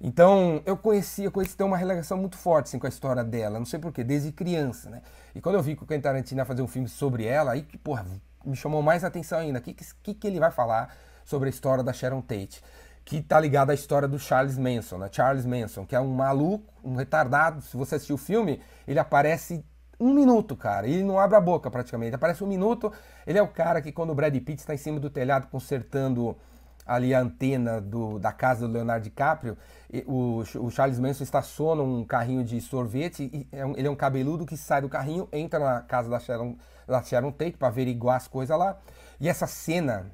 Então 0.00 0.62
eu 0.64 0.78
conheci, 0.78 1.24
eu 1.24 1.30
conheci 1.30 1.54
ter 1.54 1.64
uma 1.64 1.76
relação 1.76 2.16
muito 2.16 2.38
forte 2.38 2.68
assim, 2.68 2.78
com 2.78 2.86
a 2.86 2.88
história 2.88 3.22
dela, 3.22 3.58
não 3.58 3.66
sei 3.66 3.78
porquê, 3.78 4.02
desde 4.02 4.32
criança, 4.32 4.88
né? 4.88 5.02
E 5.34 5.42
quando 5.42 5.56
eu 5.56 5.62
vi 5.62 5.76
que 5.76 5.84
o 5.84 5.86
Quentin 5.86 6.02
Tarantino 6.02 6.40
ia 6.40 6.46
fazer 6.46 6.62
um 6.62 6.66
filme 6.66 6.88
sobre 6.88 7.26
ela, 7.26 7.52
aí 7.52 7.62
que, 7.62 7.76
porra, 7.76 8.06
me 8.46 8.56
chamou 8.56 8.80
mais 8.80 9.04
atenção 9.04 9.38
ainda. 9.38 9.58
O 9.58 9.62
que, 9.62 9.74
que, 9.74 10.14
que 10.14 10.26
ele 10.26 10.40
vai 10.40 10.50
falar 10.50 10.96
sobre 11.22 11.48
a 11.48 11.50
história 11.50 11.84
da 11.84 11.92
Sharon 11.92 12.22
Tate? 12.22 12.62
Que 13.06 13.22
tá 13.22 13.38
ligado 13.38 13.70
à 13.70 13.74
história 13.74 14.08
do 14.08 14.18
Charles 14.18 14.58
Manson, 14.58 14.98
né? 14.98 15.08
Charles 15.12 15.46
Manson, 15.46 15.86
que 15.86 15.94
é 15.94 16.00
um 16.00 16.12
maluco, 16.12 16.74
um 16.82 16.96
retardado. 16.96 17.62
Se 17.62 17.76
você 17.76 17.94
assistir 17.94 18.12
o 18.12 18.18
filme, 18.18 18.60
ele 18.86 18.98
aparece 18.98 19.64
um 19.98 20.12
minuto, 20.12 20.56
cara. 20.56 20.88
Ele 20.88 21.04
não 21.04 21.16
abre 21.16 21.36
a 21.36 21.40
boca 21.40 21.70
praticamente. 21.70 22.08
Ele 22.08 22.16
aparece 22.16 22.42
um 22.42 22.48
minuto. 22.48 22.92
Ele 23.24 23.38
é 23.38 23.42
o 23.42 23.46
cara 23.46 23.80
que 23.80 23.92
quando 23.92 24.10
o 24.10 24.14
Brad 24.14 24.34
Pitt 24.34 24.58
está 24.58 24.74
em 24.74 24.76
cima 24.76 24.98
do 24.98 25.08
telhado 25.08 25.46
consertando 25.46 26.36
ali 26.84 27.14
a 27.14 27.20
antena 27.20 27.80
do, 27.80 28.18
da 28.18 28.32
casa 28.32 28.66
do 28.66 28.74
Leonardo 28.74 29.04
DiCaprio, 29.04 29.56
o, 30.04 30.42
o, 30.58 30.70
Charles 30.70 30.98
Manson 30.98 31.22
estaciona 31.22 31.82
um 31.82 32.04
carrinho 32.04 32.42
de 32.42 32.60
sorvete 32.60 33.48
é 33.52 33.64
um, 33.64 33.76
ele 33.76 33.86
é 33.86 33.90
um 33.90 33.96
cabeludo 33.96 34.44
que 34.44 34.56
sai 34.56 34.80
do 34.80 34.88
carrinho, 34.88 35.28
entra 35.32 35.58
na 35.58 35.80
casa 35.80 36.08
da 36.08 36.18
Sharon, 36.18 36.56
da 36.86 37.02
Sharon 37.02 37.30
Tate 37.30 37.56
para 37.56 37.68
averiguar 37.68 38.16
as 38.16 38.26
coisas 38.26 38.56
lá. 38.56 38.76
E 39.20 39.28
essa 39.28 39.46
cena 39.46 40.06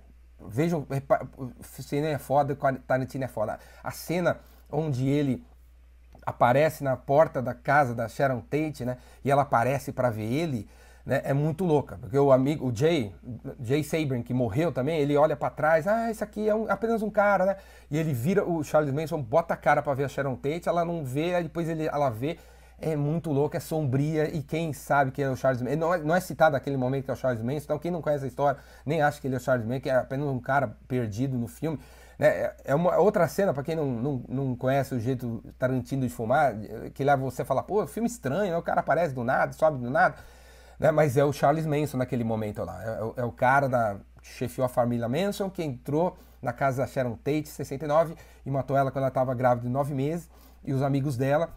Vejam, 0.49 0.87
o 1.37 1.83
cinema 1.83 2.15
é 2.15 2.19
foda, 2.19 2.56
Tarantino 2.87 3.25
é 3.25 3.29
foda. 3.29 3.59
A 3.83 3.91
cena 3.91 4.39
onde 4.71 5.09
ele 5.09 5.44
aparece 6.25 6.85
na 6.85 6.97
porta 6.97 7.43
da 7.43 7.55
casa 7.55 7.94
da 7.94 8.09
Sharon 8.09 8.41
Tate, 8.41 8.85
né? 8.85 8.97
E 9.25 9.31
ela 9.31 9.43
aparece 9.43 9.93
para 9.93 10.11
ver 10.11 10.25
ele, 10.25 10.69
né? 11.05 11.21
É 11.25 11.33
muito 11.33 11.65
louca, 11.65 11.99
porque 11.99 12.17
o 12.17 12.33
amigo, 12.33 12.69
o 12.69 12.75
Jay, 12.75 13.15
Jay 13.61 13.83
Sabrin, 13.83 14.23
que 14.23 14.33
morreu 14.33 14.73
também, 14.73 15.00
ele 15.00 15.17
olha 15.17 15.37
para 15.37 15.50
trás, 15.50 15.87
ah, 15.87 16.11
isso 16.11 16.23
aqui 16.23 16.49
é 16.49 16.55
um, 16.55 16.71
apenas 16.71 17.03
um 17.03 17.11
cara, 17.11 17.44
né? 17.44 17.56
E 17.91 17.99
ele 17.99 18.12
vira 18.12 18.44
o 18.44 18.62
Charles 18.62 18.93
Manson, 18.93 19.21
bota 19.21 19.55
a 19.55 19.56
cara 19.56 19.83
para 19.83 19.94
ver 19.94 20.05
a 20.05 20.09
Sharon 20.09 20.37
Tate, 20.37 20.69
ela 20.69 20.85
não 20.85 21.05
vê, 21.05 21.35
aí 21.35 21.43
depois 21.43 21.69
ele, 21.69 21.87
ela 21.87 22.09
vê, 22.09 22.39
é 22.82 22.96
muito 22.96 23.31
louco, 23.31 23.56
é 23.56 23.61
sombria 23.61 24.29
e 24.34 24.43
quem 24.43 24.73
sabe 24.73 25.12
que 25.12 25.23
é 25.23 25.31
o 25.31 25.37
Charles 25.37 25.62
Manson, 25.62 25.76
não 25.76 25.94
é, 25.94 25.99
não 25.99 26.14
é 26.14 26.20
citado 26.20 26.55
naquele 26.55 26.76
momento 26.76 27.05
que 27.05 27.11
é 27.11 27.14
o 27.14 27.17
Charles 27.17 27.40
Manson, 27.40 27.64
então 27.64 27.79
quem 27.79 27.90
não 27.90 28.02
conhece 28.02 28.25
a 28.25 28.29
história 28.29 28.61
nem 28.84 29.00
acha 29.00 29.20
que 29.20 29.26
ele 29.29 29.34
é 29.34 29.38
o 29.38 29.40
Charles 29.40 29.64
Manson, 29.64 29.81
que 29.81 29.88
é 29.88 29.96
apenas 29.96 30.26
um 30.26 30.40
cara 30.40 30.76
perdido 30.88 31.38
no 31.38 31.46
filme. 31.46 31.79
Né? 32.19 32.26
É, 32.26 32.56
é 32.67 32.75
uma 32.75 32.96
outra 32.99 33.29
cena, 33.29 33.55
para 33.55 33.62
quem 33.62 33.76
não, 33.76 33.87
não, 33.87 34.25
não 34.29 34.56
conhece 34.56 34.94
o 34.94 35.00
jeito 35.00 35.43
Tarantino 35.58 36.02
de 36.02 36.08
fumar, 36.08 36.55
que 36.93 37.05
leva 37.05 37.23
você 37.23 37.43
a 37.43 37.44
falar, 37.44 37.62
pô, 37.62 37.87
filme 37.87 38.08
estranho, 38.08 38.50
né? 38.50 38.56
o 38.56 38.62
cara 38.62 38.81
aparece 38.81 39.14
do 39.14 39.23
nada, 39.23 39.52
sobe 39.52 39.79
do 39.79 39.88
nada, 39.88 40.17
né? 40.79 40.90
mas 40.90 41.17
é 41.17 41.25
o 41.25 41.32
Charles 41.32 41.64
Manson 41.64 41.96
naquele 41.96 42.25
momento 42.25 42.64
lá, 42.64 42.82
é, 43.17 43.20
é 43.20 43.25
o 43.25 43.32
cara 43.32 43.69
da, 43.69 43.96
que 44.20 44.29
chefiou 44.29 44.64
a 44.64 44.69
família 44.69 45.08
Manson, 45.08 45.49
que 45.49 45.62
entrou 45.62 46.17
na 46.40 46.52
casa 46.52 46.82
da 46.82 46.88
Sharon 46.88 47.17
Tate, 47.17 47.49
69, 47.49 48.17
e 48.44 48.50
matou 48.50 48.76
ela 48.76 48.90
quando 48.90 49.02
ela 49.02 49.08
estava 49.08 49.32
grávida 49.34 49.69
de 49.69 49.73
nove 49.73 49.94
meses, 49.94 50.29
e 50.64 50.73
os 50.73 50.82
amigos 50.82 51.17
dela, 51.17 51.50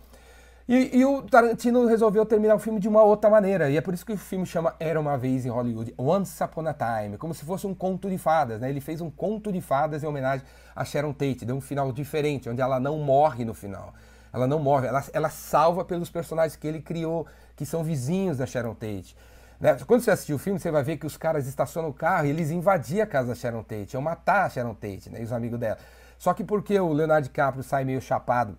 e, 0.67 0.97
e, 0.97 1.05
o 1.05 1.21
Tarantino 1.21 1.85
resolveu 1.85 2.25
terminar 2.25 2.55
o 2.55 2.59
filme 2.59 2.79
de 2.79 2.87
uma 2.87 3.03
outra 3.03 3.29
maneira, 3.29 3.69
e 3.69 3.77
é 3.77 3.81
por 3.81 3.93
isso 3.93 4.03
que 4.03 4.13
o 4.13 4.17
filme 4.17 4.47
chama 4.47 4.75
Era 4.79 4.99
Uma 4.99 5.15
Vez 5.15 5.45
em 5.45 5.49
Hollywood, 5.49 5.93
Once 5.95 6.43
Upon 6.43 6.65
a 6.67 6.73
Time, 6.73 7.19
como 7.19 7.35
se 7.35 7.45
fosse 7.45 7.67
um 7.67 7.73
conto 7.75 8.09
de 8.09 8.17
fadas, 8.17 8.59
né? 8.59 8.69
Ele 8.69 8.81
fez 8.81 8.99
um 8.99 9.11
conto 9.11 9.51
de 9.51 9.61
fadas 9.61 10.03
em 10.03 10.07
homenagem 10.07 10.43
a 10.75 10.83
Sharon 10.83 11.13
Tate, 11.13 11.45
deu 11.45 11.55
um 11.55 11.61
final 11.61 11.91
diferente, 11.91 12.49
onde 12.49 12.61
ela 12.61 12.79
não 12.79 12.97
morre 12.97 13.45
no 13.45 13.53
final. 13.53 13.93
Ela 14.33 14.47
não 14.47 14.57
morre, 14.57 14.87
ela, 14.87 15.03
ela 15.13 15.29
salva 15.29 15.85
pelos 15.85 16.09
personagens 16.09 16.55
que 16.55 16.67
ele 16.67 16.81
criou, 16.81 17.27
que 17.55 17.65
são 17.65 17.83
vizinhos 17.83 18.39
da 18.39 18.47
Sharon 18.47 18.73
Tate. 18.73 19.15
Né? 19.59 19.77
Quando 19.85 20.01
você 20.01 20.09
assistir 20.09 20.33
o 20.33 20.39
filme, 20.39 20.59
você 20.59 20.71
vai 20.71 20.83
ver 20.83 20.97
que 20.97 21.05
os 21.05 21.15
caras 21.15 21.45
estacionam 21.45 21.91
o 21.91 21.93
carro 21.93 22.25
e 22.25 22.31
eles 22.31 22.49
invadiam 22.49 23.03
a 23.03 23.07
casa 23.07 23.29
da 23.29 23.35
Sharon 23.35 23.61
Tate, 23.61 23.93
iam 23.93 24.01
matar 24.01 24.45
a 24.45 24.49
Sharon 24.49 24.73
Tate, 24.73 25.11
né? 25.11 25.21
E 25.21 25.23
os 25.23 25.31
amigos 25.31 25.59
dela. 25.59 25.77
Só 26.17 26.33
que 26.33 26.43
porque 26.43 26.79
o 26.79 26.91
Leonardo 26.91 27.27
DiCaprio 27.27 27.63
sai 27.63 27.85
meio 27.85 28.01
chapado 28.01 28.57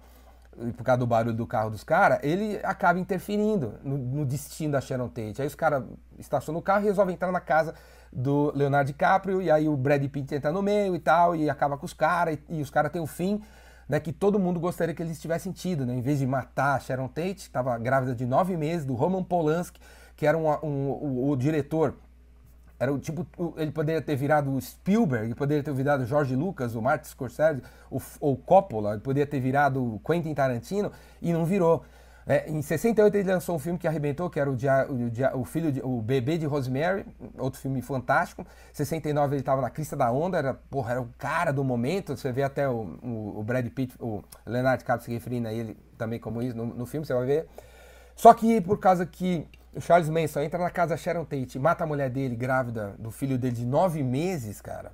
por 0.77 0.85
causa 0.85 0.99
do 0.99 1.07
barulho 1.07 1.35
do 1.35 1.47
carro 1.47 1.71
dos 1.71 1.85
caras, 1.85 2.19
ele 2.23 2.59
acaba 2.63 2.99
interferindo 2.99 3.75
no, 3.83 3.99
no, 3.99 4.25
destino 4.25 4.73
da 4.73 4.81
Sharon 4.81 5.09
Tate. 5.09 5.43
Aí 5.43 5.47
os 5.47 5.55
caras 5.55 5.85
estacionam 6.19 6.61
o 6.61 6.63
carro 6.63 6.83
e 6.83 6.85
resolvem 6.85 7.15
entrar 7.15 7.31
na 7.31 7.41
casa 7.41 7.75
do 8.13 8.53
Leonardo 8.55 8.87
DiCaprio, 8.87 9.43
e 9.43 9.51
aí 9.51 9.69
o 9.69 9.77
Brad 9.77 10.03
Pitt 10.09 10.35
entra 10.35 10.51
no 10.51 10.63
meio 10.63 10.95
e 10.95 10.99
tal, 10.99 11.37
e 11.37 11.51
acaba 11.51 11.77
com 11.77 11.85
os 11.85 11.93
caras, 11.93 12.39
e, 12.49 12.59
e, 12.59 12.63
os 12.63 12.71
caras 12.71 12.91
têm 12.91 13.03
um 13.03 13.07
fim 13.07 13.43
né, 13.89 14.01
que 14.01 14.13
todo 14.13 14.39
mundo 14.39 14.59
gostaria 14.59 14.95
que 14.95 15.03
eles 15.03 15.21
tivessem 15.21 15.53
tido, 15.53 15.85
né? 15.85 15.95
Em 15.95 16.01
vez 16.01 16.19
de 16.19 16.27
matar 16.27 16.75
a 16.75 16.81
Sharon 16.81 17.09
Tate, 17.09 17.35
que 17.35 17.41
estava 17.43 17.77
grávida 17.79 18.15
de 18.15 18.25
nove 18.25 18.57
meses, 18.57 18.85
do 18.85 18.95
Roman 18.95 19.23
Polanski, 19.23 19.81
que 20.17 20.27
era 20.27 20.37
um, 20.37 20.49
um, 20.49 20.89
o, 20.91 21.31
o 21.31 21.37
diretor 21.37 21.95
era 22.79 22.93
o 22.93 22.99
tipo, 22.99 23.27
ele 23.57 23.71
poderia 23.71 24.03
ter 24.03 24.17
virado 24.17 24.53
o 24.53 24.61
Spielberg, 24.61 25.35
poderia 25.35 25.63
ter 25.63 25.73
virado 25.73 26.03
o 26.03 26.07
George 26.07 26.37
Lucas, 26.37 26.75
o 26.75 26.83
Martin 26.83 27.09
Scorsese, 27.09 27.63
o, 27.91 28.01
ou 28.21 28.37
Coppola, 28.37 28.99
poderia 28.99 29.27
ter 29.27 29.41
virado 29.41 30.01
Quentin 30.05 30.35
Tarantino 30.35 30.93
e 31.23 31.33
não 31.33 31.45
virou. 31.45 31.85
É, 32.29 32.51
em 32.51 32.61
68 32.61 33.15
ele 33.15 33.33
lançou 33.33 33.55
um 33.55 33.59
filme 33.59 33.79
que 33.79 33.87
arrebentou, 33.87 34.29
que 34.29 34.41
era 34.41 34.51
o, 34.51 34.57
dia, 34.57 34.85
o, 34.91 35.09
dia, 35.09 35.37
o 35.37 35.45
filho, 35.45 35.71
de, 35.71 35.81
o 35.81 36.03
bebê 36.03 36.37
de 36.37 36.45
Rosemary, 36.45 37.07
outro 37.39 37.61
filme 37.61 37.81
fantástico. 37.81 38.43
Em 38.43 38.75
69 38.75 39.35
ele 39.35 39.43
estava 39.43 39.63
na 39.63 39.71
crista 39.71 39.97
da 39.97 40.11
onda, 40.11 40.37
era, 40.37 40.53
porra, 40.53 40.91
era 40.91 41.01
o 41.01 41.09
cara 41.17 41.53
do 41.53 41.63
momento. 41.63 42.17
Você 42.17 42.33
vê 42.33 42.43
até 42.43 42.69
o, 42.69 42.99
o, 43.01 43.39
o 43.39 43.45
Brad 43.45 43.65
Pitt, 43.69 43.95
o 44.01 44.25
Leonardo 44.45 44.79
DiCaprio 44.79 45.05
se 45.05 45.13
referindo 45.13 45.47
a 45.47 45.53
ele 45.53 45.77
também 45.97 46.19
como 46.19 46.43
isso 46.43 46.57
no, 46.57 46.67
no 46.67 46.85
filme, 46.85 47.07
você 47.07 47.15
vai 47.15 47.27
ver. 47.27 47.47
Só 48.17 48.35
que 48.35 48.61
por 48.61 48.81
causa 48.81 49.07
que 49.07 49.47
o 49.77 49.81
Charles 49.81 50.09
Manson 50.09 50.41
entra 50.41 50.59
na 50.59 50.71
casa 50.71 50.91
da 50.91 50.97
Sharon 50.97 51.25
Tate, 51.25 51.59
mata 51.59 51.85
a 51.85 51.87
mulher 51.87 52.09
dele 52.09 52.35
grávida 52.35 52.95
do 52.99 53.11
filho 53.11 53.37
dele 53.37 53.55
de 53.55 53.67
nove 53.67 54.03
meses, 54.03 54.61
cara, 54.61 54.93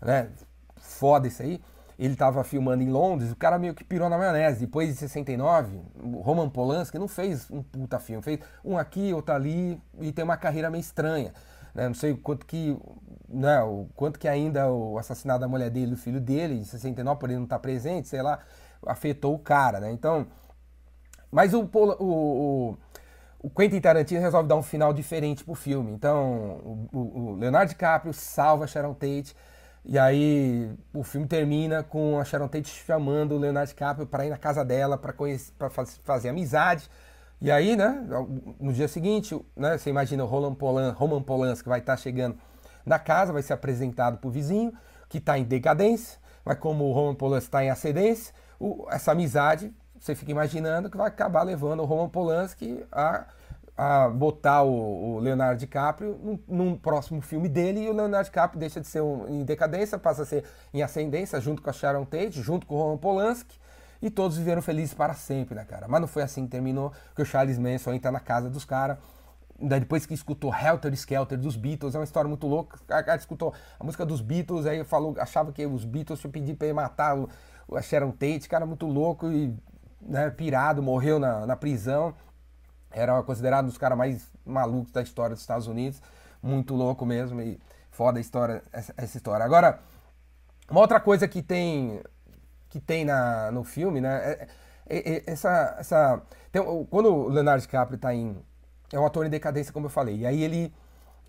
né? 0.00 0.30
Foda 0.76 1.28
isso 1.28 1.42
aí. 1.42 1.60
ele 1.98 2.14
estava 2.14 2.42
filmando 2.42 2.82
em 2.82 2.90
Londres, 2.90 3.30
o 3.30 3.36
cara 3.36 3.58
meio 3.58 3.74
que 3.74 3.84
pirou 3.84 4.08
na 4.08 4.16
maionese. 4.16 4.60
Depois 4.60 4.88
de 4.88 4.94
69, 4.94 5.78
o 6.02 6.20
Roman 6.20 6.48
Polanski 6.48 6.98
não 6.98 7.06
fez 7.06 7.50
um 7.50 7.62
puta 7.62 7.98
filme, 7.98 8.22
fez 8.22 8.40
um 8.64 8.78
aqui, 8.78 9.12
outro 9.12 9.34
ali, 9.34 9.80
e 10.00 10.10
tem 10.10 10.24
uma 10.24 10.36
carreira 10.36 10.70
meio 10.70 10.80
estranha. 10.80 11.32
Né? 11.74 11.86
Não 11.86 11.94
sei 11.94 12.14
quanto 12.16 12.46
que, 12.46 12.76
né, 13.28 13.62
o 13.62 13.86
quanto 13.94 14.18
que 14.18 14.26
ainda 14.26 14.70
o 14.70 14.98
assassinato 14.98 15.40
da 15.40 15.48
mulher 15.48 15.70
dele, 15.70 15.90
do 15.90 15.96
filho 15.96 16.20
dele, 16.20 16.54
em 16.54 16.64
69, 16.64 17.20
por 17.20 17.28
ele 17.28 17.36
não 17.36 17.44
estar 17.44 17.56
tá 17.56 17.60
presente, 17.60 18.08
sei 18.08 18.22
lá, 18.22 18.38
afetou 18.86 19.34
o 19.34 19.38
cara, 19.38 19.78
né? 19.78 19.92
Então, 19.92 20.26
mas 21.30 21.54
o, 21.54 21.62
o, 21.62 22.04
o, 22.04 22.78
o 23.42 23.50
Quentin 23.50 23.80
Tarantino 23.80 24.20
resolve 24.20 24.48
dar 24.48 24.56
um 24.56 24.62
final 24.62 24.92
diferente 24.92 25.44
pro 25.44 25.54
filme. 25.54 25.92
Então, 25.92 26.88
o, 26.92 27.32
o 27.32 27.34
Leonardo 27.34 27.70
DiCaprio 27.70 28.14
salva 28.14 28.66
Sharon 28.66 28.94
Tate, 28.94 29.34
e 29.84 29.98
aí 29.98 30.70
o 30.94 31.02
filme 31.02 31.26
termina 31.26 31.82
com 31.82 32.20
a 32.20 32.24
Sharon 32.24 32.46
Tate 32.46 32.68
chamando 32.68 33.34
o 33.34 33.38
Leonardo 33.38 33.68
DiCaprio 33.68 34.06
para 34.06 34.24
ir 34.24 34.30
na 34.30 34.36
casa 34.36 34.64
dela 34.64 34.96
para 34.96 35.12
fazer 36.04 36.28
amizade. 36.28 36.88
E 37.40 37.50
aí, 37.50 37.74
né, 37.74 38.06
no 38.60 38.72
dia 38.72 38.86
seguinte, 38.86 39.36
né, 39.56 39.76
você 39.76 39.90
imagina 39.90 40.22
o 40.22 40.26
Roman, 40.28 40.54
Polan, 40.54 40.92
Roman 40.92 41.20
Polanski 41.20 41.68
vai 41.68 41.80
estar 41.80 41.96
tá 41.96 42.00
chegando 42.00 42.38
na 42.86 43.00
casa, 43.00 43.32
vai 43.32 43.42
ser 43.42 43.54
apresentado 43.54 44.18
para 44.18 44.28
o 44.28 44.30
vizinho, 44.30 44.72
que 45.08 45.18
está 45.18 45.36
em 45.36 45.42
decadência, 45.42 46.20
mas 46.44 46.56
como 46.58 46.84
o 46.84 46.92
Roman 46.92 47.16
Polanski 47.16 47.48
está 47.48 47.64
em 47.64 47.70
ascendência, 47.70 48.32
essa 48.88 49.10
amizade, 49.10 49.74
você 50.02 50.16
fica 50.16 50.32
imaginando 50.32 50.90
que 50.90 50.96
vai 50.96 51.06
acabar 51.06 51.42
levando 51.44 51.80
o 51.80 51.84
Roman 51.84 52.08
Polanski 52.08 52.84
a 52.90 53.24
a 53.76 54.08
botar 54.08 54.62
o, 54.62 55.14
o 55.14 55.18
Leonardo 55.18 55.58
DiCaprio 55.58 56.18
num, 56.22 56.38
num, 56.46 56.76
próximo 56.76 57.22
filme 57.22 57.48
dele 57.48 57.80
e 57.80 57.88
o 57.88 57.92
Leonardo 57.94 58.26
DiCaprio 58.26 58.60
deixa 58.60 58.80
de 58.80 58.86
ser 58.86 59.00
um, 59.00 59.26
em 59.28 59.44
decadência, 59.44 59.98
passa 59.98 60.22
a 60.22 60.26
ser 60.26 60.44
em 60.74 60.82
ascendência, 60.82 61.40
junto 61.40 61.62
com 61.62 61.70
a 61.70 61.72
Sharon 61.72 62.04
Tate, 62.04 62.42
junto 62.42 62.66
com 62.66 62.74
o 62.74 62.78
Roman 62.78 62.98
Polanski, 62.98 63.58
e 64.02 64.10
todos 64.10 64.36
viveram 64.36 64.60
felizes 64.60 64.92
para 64.92 65.14
sempre, 65.14 65.54
né, 65.54 65.64
cara? 65.64 65.86
Mas 65.88 66.00
não 66.00 66.08
foi 66.08 66.22
assim 66.22 66.44
que 66.44 66.50
terminou, 66.50 66.92
que 67.16 67.22
o 67.22 67.24
Charles 67.24 67.58
Manson 67.58 67.94
entra 67.94 68.10
na 68.10 68.20
casa 68.20 68.50
dos 68.50 68.64
caras, 68.64 68.98
depois 69.58 70.04
que 70.04 70.12
escutou 70.12 70.52
Helter 70.54 70.92
Skelter 70.92 71.38
dos 71.38 71.56
Beatles, 71.56 71.94
é 71.94 71.98
uma 71.98 72.04
história 72.04 72.28
muito 72.28 72.46
louca, 72.46 72.76
o 72.76 72.86
cara 72.86 73.16
escutou 73.16 73.54
a 73.78 73.84
música 73.84 74.04
dos 74.04 74.20
Beatles, 74.20 74.66
aí 74.66 74.84
falou, 74.84 75.14
achava 75.18 75.50
que 75.50 75.64
os 75.64 75.84
Beatles 75.84 76.20
tinham 76.20 76.32
pedido 76.32 76.58
para 76.58 76.66
ele 76.66 76.74
matar 76.74 77.16
o, 77.16 77.28
a 77.74 77.80
Sharon 77.80 78.10
Tate, 78.10 78.48
cara 78.48 78.66
muito 78.66 78.86
louco 78.86 79.30
e 79.30 79.56
né, 80.02 80.30
pirado, 80.30 80.82
morreu 80.82 81.18
na, 81.18 81.46
na 81.46 81.56
prisão, 81.56 82.14
era 82.90 83.22
considerado 83.22 83.64
um 83.64 83.68
dos 83.68 83.78
caras 83.78 83.96
mais 83.96 84.28
malucos 84.44 84.92
da 84.92 85.02
história 85.02 85.34
dos 85.34 85.42
Estados 85.42 85.66
Unidos. 85.66 86.02
Muito 86.42 86.74
louco 86.74 87.06
mesmo 87.06 87.40
e 87.40 87.58
foda 87.90 88.18
a 88.18 88.20
história, 88.20 88.62
essa, 88.72 88.92
essa 88.96 89.16
história. 89.16 89.44
Agora, 89.44 89.80
uma 90.68 90.80
outra 90.80 90.98
coisa 91.00 91.28
que 91.28 91.42
tem 91.42 92.02
que 92.72 92.80
tem 92.80 93.04
na, 93.04 93.50
no 93.52 93.62
filme, 93.64 94.00
né? 94.00 94.16
É, 94.24 94.48
é, 94.88 95.12
é, 95.16 95.22
essa, 95.26 95.76
essa, 95.78 96.22
tem, 96.50 96.62
quando 96.88 97.14
o 97.14 97.28
Leonardo 97.28 97.60
DiCaprio 97.60 97.98
tá 97.98 98.14
em. 98.14 98.34
É 98.90 98.98
um 98.98 99.04
ator 99.04 99.26
em 99.26 99.30
decadência, 99.30 99.72
como 99.72 99.86
eu 99.86 99.90
falei. 99.90 100.16
E 100.16 100.26
aí 100.26 100.42
ele. 100.42 100.72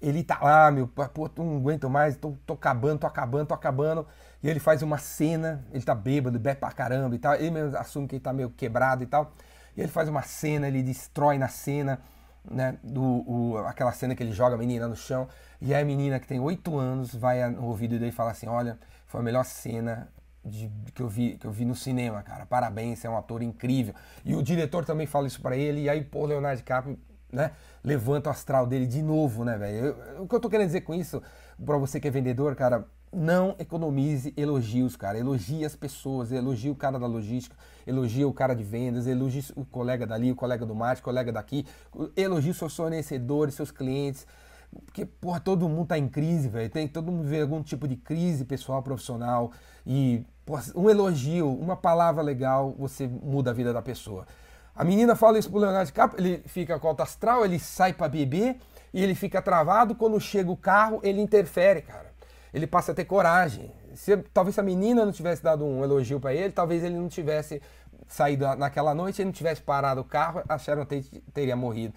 Ele 0.01 0.23
tá 0.23 0.39
lá, 0.41 0.69
meu, 0.69 0.87
pô, 0.87 1.29
não 1.37 1.57
aguento 1.57 1.89
mais, 1.89 2.17
tô, 2.17 2.33
tô 2.45 2.53
acabando, 2.53 2.99
tô 2.99 3.07
acabando, 3.07 3.47
tô 3.47 3.53
acabando. 3.53 4.05
E 4.41 4.49
ele 4.49 4.59
faz 4.59 4.81
uma 4.81 4.97
cena, 4.97 5.65
ele 5.71 5.83
tá 5.83 5.95
bêbado, 5.95 6.37
bebe 6.37 6.59
pra 6.59 6.71
caramba 6.71 7.15
e 7.15 7.19
tal. 7.19 7.35
Ele 7.35 7.51
mesmo 7.51 7.77
assume 7.77 8.07
que 8.07 8.15
ele 8.15 8.23
tá 8.23 8.33
meio 8.33 8.49
quebrado 8.49 9.03
e 9.03 9.05
tal. 9.05 9.31
E 9.75 9.81
ele 9.81 9.91
faz 9.91 10.09
uma 10.09 10.21
cena, 10.21 10.67
ele 10.67 10.83
destrói 10.83 11.37
na 11.37 11.47
cena, 11.47 11.99
né? 12.43 12.77
Do, 12.83 13.01
o, 13.01 13.57
aquela 13.65 13.91
cena 13.93 14.13
que 14.15 14.21
ele 14.21 14.33
joga 14.33 14.55
a 14.55 14.57
menina 14.57 14.87
no 14.87 14.95
chão. 14.95 15.27
E 15.61 15.73
aí 15.73 15.81
a 15.81 15.85
menina 15.85 16.19
que 16.19 16.27
tem 16.27 16.39
oito 16.39 16.77
anos 16.77 17.15
vai 17.15 17.49
no 17.49 17.65
ouvido 17.65 17.97
dele 17.97 18.09
e 18.09 18.11
fala 18.11 18.31
assim: 18.31 18.47
Olha, 18.47 18.77
foi 19.07 19.21
a 19.21 19.23
melhor 19.23 19.45
cena 19.45 20.09
de, 20.43 20.69
que, 20.93 21.01
eu 21.01 21.07
vi, 21.07 21.37
que 21.37 21.47
eu 21.47 21.51
vi 21.51 21.63
no 21.65 21.75
cinema, 21.75 22.21
cara. 22.21 22.45
Parabéns, 22.45 22.99
você 22.99 23.07
é 23.07 23.09
um 23.09 23.17
ator 23.17 23.41
incrível. 23.41 23.93
E 24.25 24.35
o 24.35 24.43
diretor 24.43 24.83
também 24.85 25.07
fala 25.07 25.27
isso 25.27 25.41
para 25.41 25.55
ele. 25.55 25.83
E 25.83 25.89
aí, 25.89 26.03
pô, 26.03 26.25
Leonardo 26.25 26.57
DiCaprio, 26.57 26.99
né? 27.33 27.51
Levanta 27.83 28.29
o 28.29 28.31
astral 28.31 28.67
dele 28.67 28.85
de 28.85 29.01
novo, 29.01 29.43
né, 29.43 29.57
velho? 29.57 29.97
O 30.19 30.27
que 30.27 30.35
eu 30.35 30.39
tô 30.39 30.49
querendo 30.49 30.67
dizer 30.67 30.81
com 30.81 30.93
isso, 30.93 31.21
para 31.65 31.77
você 31.77 31.99
que 31.99 32.07
é 32.07 32.11
vendedor, 32.11 32.55
cara, 32.55 32.85
não 33.11 33.55
economize 33.59 34.33
elogios, 34.37 34.95
cara. 34.95 35.17
Elogie 35.17 35.65
as 35.65 35.75
pessoas, 35.75 36.31
elogie 36.31 36.69
o 36.69 36.75
cara 36.75 36.99
da 36.99 37.07
logística, 37.07 37.55
elogie 37.85 38.23
o 38.23 38.31
cara 38.31 38.53
de 38.53 38.63
vendas, 38.63 39.07
elogie 39.07 39.43
o 39.55 39.65
colega 39.65 40.05
dali, 40.05 40.31
o 40.31 40.35
colega 40.35 40.65
do 40.65 40.75
marketing, 40.75 41.01
o 41.01 41.03
colega 41.03 41.31
daqui, 41.31 41.65
elogie 42.15 42.53
seus 42.53 42.75
fornecedores, 42.75 43.55
seus 43.55 43.71
clientes. 43.71 44.25
Porque, 44.85 45.05
porra, 45.05 45.39
todo 45.39 45.69
mundo 45.69 45.87
tá 45.87 45.97
em 45.97 46.07
crise, 46.07 46.47
velho. 46.47 46.69
Tem 46.69 46.87
todo 46.87 47.11
mundo 47.11 47.27
vê 47.27 47.41
algum 47.41 47.61
tipo 47.61 47.87
de 47.87 47.95
crise 47.95 48.45
pessoal, 48.45 48.81
profissional. 48.81 49.51
E, 49.85 50.25
porra, 50.45 50.63
um 50.75 50.89
elogio, 50.89 51.47
uma 51.47 51.75
palavra 51.75 52.23
legal, 52.23 52.73
você 52.77 53.07
muda 53.07 53.51
a 53.51 53.53
vida 53.53 53.71
da 53.71 53.81
pessoa. 53.81 54.25
A 54.75 54.83
menina 54.83 55.15
fala 55.15 55.37
isso 55.37 55.49
pro 55.49 55.59
Leonardo 55.59 55.85
DiCaprio, 55.85 56.19
ele 56.19 56.43
fica 56.47 56.79
com 56.79 56.87
alto 56.87 57.03
astral, 57.03 57.45
ele 57.45 57.59
sai 57.59 57.93
para 57.93 58.07
beber 58.07 58.57
e 58.93 59.03
ele 59.03 59.15
fica 59.15 59.41
travado. 59.41 59.95
Quando 59.95 60.19
chega 60.19 60.49
o 60.49 60.57
carro, 60.57 60.99
ele 61.03 61.21
interfere, 61.21 61.81
cara 61.81 62.13
ele 62.53 62.67
passa 62.67 62.91
a 62.91 62.95
ter 62.95 63.05
coragem. 63.05 63.71
Se, 63.95 64.15
talvez 64.33 64.55
se 64.55 64.61
a 64.61 64.63
menina 64.63 65.03
não 65.03 65.11
tivesse 65.11 65.41
dado 65.41 65.65
um 65.65 65.83
elogio 65.83 66.19
para 66.19 66.33
ele, 66.33 66.51
talvez 66.51 66.83
ele 66.83 66.95
não 66.95 67.09
tivesse 67.09 67.61
saído 68.07 68.45
naquela 68.55 68.93
noite, 68.93 69.21
ele 69.21 69.27
não 69.27 69.33
tivesse 69.33 69.61
parado 69.61 70.01
o 70.01 70.03
carro, 70.03 70.43
a 70.47 70.57
Sharon 70.57 70.85
Tate 70.85 71.23
teria 71.33 71.55
morrido. 71.55 71.95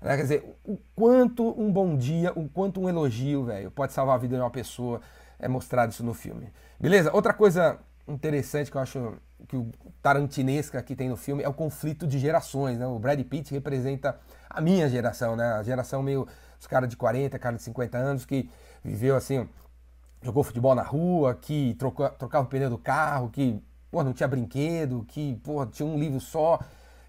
Né? 0.00 0.16
Quer 0.16 0.22
dizer, 0.22 0.56
o 0.64 0.78
quanto 0.94 1.48
um 1.60 1.70
bom 1.70 1.96
dia, 1.96 2.32
o 2.34 2.48
quanto 2.48 2.80
um 2.80 2.88
elogio, 2.88 3.44
velho, 3.44 3.70
pode 3.70 3.92
salvar 3.92 4.14
a 4.14 4.18
vida 4.18 4.36
de 4.36 4.40
uma 4.40 4.50
pessoa, 4.50 5.00
é 5.38 5.46
mostrado 5.46 5.92
isso 5.92 6.04
no 6.04 6.14
filme. 6.14 6.50
Beleza? 6.80 7.12
Outra 7.12 7.34
coisa 7.34 7.78
interessante 8.06 8.70
que 8.70 8.76
eu 8.76 8.80
acho 8.80 9.14
que 9.46 9.56
o 9.56 9.70
tarantinesca 10.02 10.82
que 10.82 10.96
tem 10.96 11.08
no 11.08 11.16
filme 11.16 11.42
é 11.42 11.48
o 11.48 11.54
conflito 11.54 12.06
de 12.06 12.18
gerações, 12.18 12.78
né? 12.78 12.86
O 12.86 12.98
Brad 12.98 13.20
Pitt 13.24 13.52
representa 13.52 14.18
a 14.48 14.60
minha 14.60 14.88
geração, 14.88 15.36
né? 15.36 15.52
A 15.52 15.62
geração 15.62 16.02
meio 16.02 16.26
os 16.58 16.66
caras 16.66 16.88
de 16.88 16.96
40, 16.96 17.38
cara 17.38 17.56
de 17.56 17.62
50 17.62 17.96
anos 17.96 18.24
que 18.24 18.50
viveu 18.82 19.14
assim 19.14 19.48
jogou 20.22 20.42
futebol 20.42 20.74
na 20.74 20.82
rua, 20.82 21.34
que 21.34 21.74
trocou, 21.78 22.08
trocava 22.10 22.44
o 22.44 22.48
pneu 22.48 22.70
do 22.70 22.78
carro, 22.78 23.30
que 23.30 23.62
pô, 23.90 24.02
não 24.02 24.12
tinha 24.12 24.28
brinquedo, 24.28 25.04
que 25.08 25.36
pô, 25.44 25.64
tinha 25.66 25.86
um 25.86 25.98
livro 25.98 26.20
só. 26.20 26.58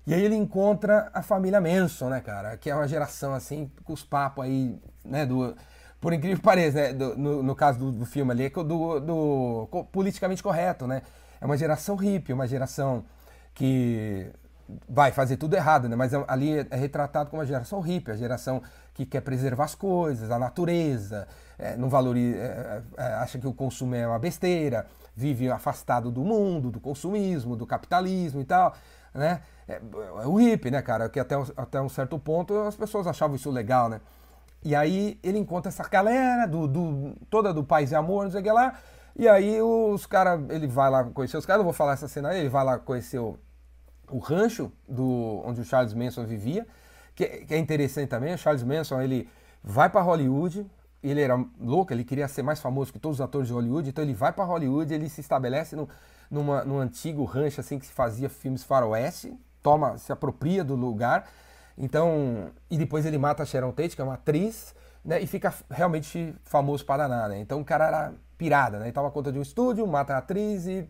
E 0.05 0.13
aí 0.13 0.24
ele 0.24 0.36
encontra 0.36 1.09
a 1.13 1.21
família 1.21 1.62
Manson, 1.62 2.09
né, 2.09 2.21
cara? 2.21 2.57
Que 2.57 2.69
é 2.69 2.75
uma 2.75 2.88
geração 2.88 3.33
assim, 3.33 3.69
com 3.83 3.93
os 3.93 4.03
papos 4.03 4.45
aí, 4.45 4.79
né, 5.03 5.25
do. 5.25 5.55
Por 6.00 6.13
incrível 6.13 6.38
que 6.38 6.43
pareça, 6.43 6.77
né? 6.77 6.93
Do, 6.93 7.17
no, 7.17 7.43
no, 7.43 7.55
caso 7.55 7.77
do, 7.77 7.91
do, 7.91 8.05
filme 8.05 8.31
ali, 8.31 8.45
é 8.45 8.50
do, 8.50 9.00
do 9.00 9.67
politicamente 9.91 10.41
correto, 10.41 10.88
né? 10.88 11.01
É 11.41 11.46
uma 11.46 11.58
geração 11.58 11.96
hippie, 11.96 12.34
uma 12.34 12.48
geração 12.48 13.03
que 13.53 14.31
vai 14.88 15.12
fazer 15.12 15.38
tudo 15.38 15.55
errado, 15.55 15.89
né? 15.89 15.96
Mas 15.96 16.13
ali 16.27 16.60
é 16.69 16.75
retratado 16.75 17.29
como 17.29 17.41
uma 17.41 17.46
geração 17.46 17.79
hippie, 17.79 18.12
a 18.12 18.15
geração 18.15 18.62
que 18.93 19.05
quer 19.05 19.22
preservar 19.22 19.65
as 19.65 19.75
coisas, 19.75 20.29
a 20.29 20.38
natureza, 20.38 21.27
é, 21.58 21.75
não 21.75 21.89
valoriza, 21.89 22.38
é, 22.38 22.81
é, 22.98 23.03
acha 23.15 23.39
que 23.39 23.48
o 23.48 23.53
consumo 23.53 23.96
é 23.96 24.05
uma 24.05 24.19
besteira, 24.19 24.86
vive 25.15 25.50
afastado 25.50 26.12
do 26.12 26.22
mundo, 26.22 26.69
do 26.69 26.79
consumismo, 26.79 27.55
do 27.55 27.65
capitalismo 27.65 28.41
e 28.41 28.46
tal, 28.46 28.75
né? 29.13 29.41
É, 29.67 29.75
é 29.75 30.27
o 30.27 30.36
hippie, 30.36 30.69
né, 30.69 30.81
cara? 30.81 31.10
Que 31.10 31.19
até, 31.19 31.36
até 31.58 31.81
um 31.81 31.89
certo 31.89 32.19
ponto 32.19 32.55
as 32.60 32.75
pessoas 32.75 33.08
achavam 33.08 33.36
isso 33.36 33.50
legal, 33.50 33.89
né? 33.89 34.01
E 34.63 34.75
aí 34.75 35.17
ele 35.24 35.38
encontra 35.38 35.69
essa 35.69 35.88
galera 35.88 36.46
do, 36.46 36.67
do 36.67 37.15
toda 37.29 37.53
do 37.53 37.63
paz 37.63 37.91
e 37.91 37.96
amor, 37.96 38.25
não 38.25 38.31
sei 38.31 38.41
o 38.41 38.43
que 38.43 38.51
lá. 38.51 38.77
E 39.20 39.28
aí 39.28 39.62
os 39.62 40.06
caras, 40.06 40.50
ele 40.50 40.66
vai 40.66 40.90
lá 40.90 41.04
conhecer 41.04 41.36
os 41.36 41.46
caras, 41.46 41.60
não 41.60 41.66
vou 41.66 41.74
falar 41.74 41.92
essa 41.92 42.08
cena 42.08 42.30
aí, 42.30 42.40
ele 42.40 42.48
vai 42.48 42.64
lá 42.64 42.80
conhecer 42.80 43.20
o, 43.20 43.38
o 44.10 44.18
rancho 44.18 44.72
do 44.88 45.42
onde 45.44 45.60
o 45.60 45.66
Charles 45.66 45.94
Manson 45.94 46.24
vivia, 46.24 46.66
que, 47.14 47.26
que 47.28 47.54
é 47.54 47.58
interessante 47.58 48.08
também. 48.08 48.34
O 48.34 48.38
Charles 48.38 48.64
Manson 48.64 49.02
ele 49.02 49.28
vai 49.62 49.90
para 49.90 50.00
Hollywood, 50.00 50.66
ele 51.04 51.22
era 51.22 51.36
louco, 51.60 51.92
ele 51.92 52.06
queria 52.06 52.30
ser 52.30 52.44
mais 52.44 52.62
famoso 52.62 52.94
que 52.94 52.98
todos 52.98 53.18
os 53.18 53.22
atores 53.22 53.50
de 53.50 53.54
Hollywood, 53.54 53.90
então 53.90 54.02
ele 54.02 54.14
vai 54.14 54.32
para 54.32 54.46
Hollywood, 54.46 54.94
ele 54.94 55.10
se 55.10 55.20
estabelece 55.20 55.76
no, 55.76 55.90
numa, 56.32 56.64
num 56.64 56.80
antigo 56.80 57.26
rancho 57.26 57.60
assim 57.60 57.78
que 57.78 57.88
se 57.88 57.92
fazia 57.92 58.30
filmes 58.30 58.64
faroeste, 58.64 59.38
toma, 59.62 59.98
se 59.98 60.14
apropria 60.14 60.64
do 60.64 60.76
lugar, 60.76 61.28
então 61.78 62.52
e 62.72 62.78
depois 62.78 63.06
ele 63.06 63.18
mata 63.18 63.44
a 63.44 63.46
Sharon 63.46 63.74
Tate, 63.74 63.98
que 63.98 64.02
é 64.02 64.06
uma 64.06 64.14
atriz, 64.14 64.74
né, 65.04 65.20
e 65.20 65.28
fica 65.28 65.54
realmente 65.70 66.34
famoso 66.46 66.86
para 66.86 67.06
nada. 67.06 67.34
Né? 67.34 67.42
Então 67.42 67.60
o 67.60 67.66
cara 67.66 67.86
era 67.86 68.14
pirada, 68.39 68.79
né? 68.79 68.86
Ele 68.86 68.93
toma 68.93 69.12
conta 69.12 69.31
de 69.31 69.38
um 69.38 69.41
estúdio, 69.41 69.86
mata 69.86 70.15
a 70.15 70.17
atriz 70.17 70.65
e 70.65 70.89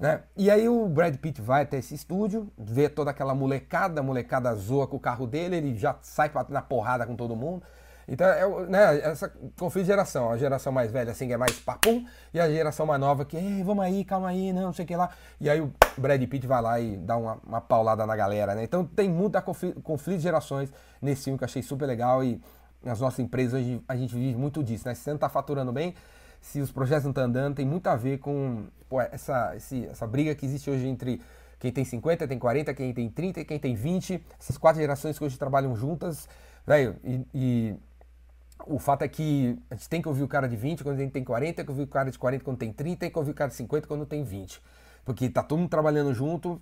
né? 0.00 0.22
E 0.36 0.50
aí 0.50 0.68
o 0.68 0.88
Brad 0.88 1.14
Pitt 1.16 1.40
vai 1.40 1.62
até 1.62 1.78
esse 1.78 1.94
estúdio, 1.94 2.52
vê 2.58 2.88
toda 2.88 3.12
aquela 3.12 3.34
molecada, 3.34 4.00
a 4.00 4.02
molecada 4.02 4.52
zoa 4.54 4.88
com 4.88 4.96
o 4.96 5.00
carro 5.00 5.26
dele, 5.26 5.56
ele 5.56 5.76
já 5.76 5.96
sai 6.02 6.32
na 6.48 6.60
porrada 6.60 7.06
com 7.06 7.14
todo 7.14 7.36
mundo. 7.36 7.62
Então, 8.06 8.26
é, 8.26 8.66
né, 8.66 8.98
essa 8.98 9.32
conflito 9.58 9.84
de 9.84 9.92
geração. 9.92 10.30
A 10.30 10.36
geração 10.36 10.72
mais 10.72 10.90
velha, 10.90 11.12
assim, 11.12 11.26
que 11.26 11.32
é 11.32 11.36
mais 11.36 11.58
papum, 11.58 12.04
e 12.32 12.40
a 12.40 12.50
geração 12.50 12.84
mais 12.84 13.00
nova 13.00 13.24
que, 13.24 13.62
vamos 13.62 13.84
aí, 13.84 14.04
calma 14.04 14.28
aí, 14.28 14.52
não, 14.52 14.62
não 14.62 14.72
sei 14.72 14.84
o 14.84 14.88
que 14.88 14.96
lá. 14.96 15.10
E 15.40 15.48
aí 15.48 15.60
o 15.60 15.72
Brad 15.96 16.22
Pitt 16.26 16.46
vai 16.46 16.60
lá 16.60 16.80
e 16.80 16.96
dá 16.96 17.16
uma, 17.16 17.38
uma 17.46 17.60
paulada 17.60 18.04
na 18.04 18.16
galera, 18.16 18.54
né? 18.54 18.64
Então 18.64 18.84
tem 18.84 19.08
muita 19.08 19.40
conflito, 19.40 19.80
conflito 19.80 20.18
de 20.18 20.24
gerações 20.24 20.72
nesse 21.00 21.24
filme 21.24 21.38
que 21.38 21.44
eu 21.44 21.46
achei 21.46 21.62
super 21.62 21.86
legal 21.86 22.22
e 22.22 22.42
nas 22.82 23.00
nossas 23.00 23.20
empresas 23.20 23.64
a 23.88 23.96
gente 23.96 24.14
vive 24.14 24.36
muito 24.36 24.62
disso, 24.62 24.86
né? 24.86 24.94
Se 24.94 25.02
você 25.02 25.10
não 25.10 25.18
tá 25.18 25.28
faturando 25.28 25.72
bem, 25.72 25.94
se 26.44 26.60
os 26.60 26.70
projetos 26.70 27.04
não 27.04 27.10
estão 27.10 27.24
andando, 27.24 27.54
tem 27.54 27.64
muito 27.64 27.86
a 27.86 27.96
ver 27.96 28.18
com 28.18 28.66
pô, 28.86 29.00
essa, 29.00 29.56
esse, 29.56 29.86
essa 29.86 30.06
briga 30.06 30.34
que 30.34 30.44
existe 30.44 30.68
hoje 30.68 30.86
entre 30.86 31.22
quem 31.58 31.72
tem 31.72 31.86
50, 31.86 32.28
tem 32.28 32.38
40, 32.38 32.74
quem 32.74 32.92
tem 32.92 33.08
30 33.08 33.40
e 33.40 33.44
quem 33.46 33.58
tem 33.58 33.74
20. 33.74 34.22
Essas 34.38 34.58
quatro 34.58 34.78
gerações 34.78 35.18
que 35.18 35.24
hoje 35.24 35.38
trabalham 35.38 35.74
juntas, 35.74 36.28
velho, 36.66 36.96
e, 37.02 37.26
e, 37.34 37.76
o 38.66 38.78
fato 38.78 39.02
é 39.02 39.08
que 39.08 39.58
a 39.70 39.74
gente 39.74 39.88
tem 39.88 40.02
que 40.02 40.08
ouvir 40.08 40.22
o 40.22 40.28
cara 40.28 40.46
de 40.46 40.54
20 40.54 40.84
quando 40.84 41.10
tem 41.10 41.24
40, 41.24 41.54
tem 41.54 41.64
que 41.64 41.70
ouvir 41.70 41.84
o 41.84 41.86
cara 41.86 42.10
de 42.10 42.18
40 42.18 42.44
quando 42.44 42.58
tem 42.58 42.70
30, 42.70 43.00
tem 43.00 43.10
que 43.10 43.18
ouvir 43.18 43.30
o 43.30 43.34
cara 43.34 43.48
de 43.48 43.56
50 43.56 43.88
quando 43.88 44.04
tem 44.04 44.22
20. 44.22 44.60
Porque 45.02 45.30
tá 45.30 45.42
todo 45.42 45.58
mundo 45.58 45.70
trabalhando 45.70 46.12
junto, 46.12 46.60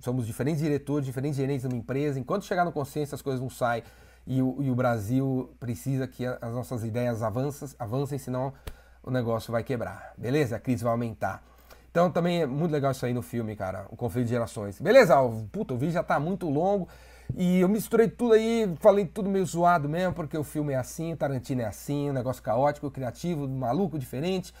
somos 0.00 0.26
diferentes 0.26 0.60
diretores, 0.60 1.06
diferentes 1.06 1.38
gerentes 1.38 1.62
de 1.62 1.68
uma 1.68 1.76
empresa. 1.76 2.20
Enquanto 2.20 2.44
chegar 2.44 2.66
no 2.66 2.72
consenso, 2.72 3.14
as 3.14 3.22
coisas 3.22 3.40
não 3.40 3.48
saem. 3.48 3.82
E 4.26 4.42
o, 4.42 4.58
e 4.60 4.70
o 4.70 4.74
Brasil 4.74 5.50
precisa 5.58 6.06
que 6.06 6.26
as 6.26 6.52
nossas 6.52 6.84
ideias 6.84 7.22
avancem, 7.22 7.68
avancem, 7.78 8.18
senão 8.18 8.52
o 9.02 9.10
negócio 9.10 9.52
vai 9.52 9.62
quebrar. 9.62 10.12
Beleza? 10.16 10.56
A 10.56 10.60
crise 10.60 10.84
vai 10.84 10.92
aumentar. 10.92 11.42
Então 11.90 12.10
também 12.10 12.42
é 12.42 12.46
muito 12.46 12.72
legal 12.72 12.90
isso 12.90 13.04
aí 13.04 13.12
no 13.12 13.20
filme, 13.20 13.54
cara, 13.54 13.86
o 13.90 13.96
conflito 13.96 14.24
de 14.24 14.30
gerações. 14.30 14.80
Beleza, 14.80 15.14
puta, 15.52 15.74
o 15.74 15.76
vídeo 15.76 15.92
já 15.92 16.02
tá 16.02 16.18
muito 16.18 16.48
longo 16.48 16.88
e 17.36 17.60
eu 17.60 17.68
misturei 17.68 18.08
tudo 18.08 18.32
aí, 18.32 18.74
falei 18.80 19.04
tudo 19.04 19.28
meio 19.28 19.44
zoado 19.44 19.88
mesmo, 19.88 20.14
porque 20.14 20.36
o 20.36 20.42
filme 20.42 20.72
é 20.72 20.76
assim, 20.76 21.12
o 21.12 21.16
Tarantino 21.16 21.60
é 21.60 21.66
assim, 21.66 22.08
um 22.08 22.12
negócio 22.14 22.42
caótico, 22.42 22.90
criativo, 22.90 23.46
maluco, 23.46 23.98
diferente, 23.98 24.54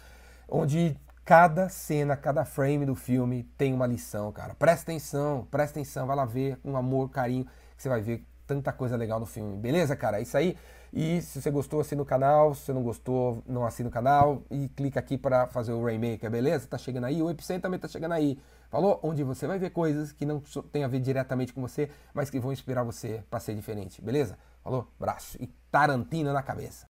onde 0.46 0.94
cada 1.24 1.70
cena, 1.70 2.16
cada 2.16 2.44
frame 2.44 2.84
do 2.84 2.94
filme 2.94 3.44
tem 3.56 3.72
uma 3.72 3.86
lição, 3.86 4.30
cara. 4.30 4.54
Presta 4.54 4.90
atenção, 4.90 5.46
presta 5.50 5.78
atenção, 5.78 6.06
vai 6.06 6.16
lá 6.16 6.26
ver 6.26 6.58
com 6.58 6.76
amor, 6.76 7.08
carinho, 7.08 7.46
que 7.76 7.82
você 7.82 7.88
vai 7.88 8.02
ver 8.02 8.26
tanta 8.46 8.72
coisa 8.72 8.96
legal 8.96 9.18
no 9.18 9.26
filme. 9.26 9.56
Beleza, 9.56 9.96
cara? 9.96 10.18
É 10.18 10.22
isso 10.22 10.36
aí. 10.36 10.56
E 10.92 11.22
se 11.22 11.40
você 11.40 11.50
gostou, 11.50 11.80
assina 11.80 12.02
o 12.02 12.04
canal. 12.04 12.54
Se 12.54 12.66
você 12.66 12.72
não 12.72 12.82
gostou, 12.82 13.42
não 13.46 13.64
assina 13.64 13.88
o 13.88 13.92
canal. 13.92 14.42
E 14.50 14.68
clica 14.68 15.00
aqui 15.00 15.16
para 15.16 15.46
fazer 15.46 15.72
o 15.72 15.82
Rainmaker, 15.82 16.30
beleza? 16.30 16.66
Tá 16.66 16.76
chegando 16.76 17.04
aí. 17.04 17.22
O 17.22 17.30
Epicenter 17.30 17.62
também 17.62 17.80
tá 17.80 17.88
chegando 17.88 18.12
aí. 18.12 18.38
Falou? 18.70 19.00
Onde 19.02 19.22
você 19.22 19.46
vai 19.46 19.58
ver 19.58 19.70
coisas 19.70 20.12
que 20.12 20.26
não 20.26 20.40
tem 20.70 20.84
a 20.84 20.88
ver 20.88 21.00
diretamente 21.00 21.52
com 21.52 21.60
você, 21.60 21.90
mas 22.12 22.30
que 22.30 22.38
vão 22.38 22.52
inspirar 22.52 22.82
você 22.82 23.22
para 23.30 23.40
ser 23.40 23.54
diferente, 23.54 24.00
beleza? 24.02 24.38
Falou? 24.62 24.86
Braço. 24.98 25.36
E 25.40 25.46
Tarantino 25.70 26.32
na 26.32 26.42
cabeça. 26.42 26.80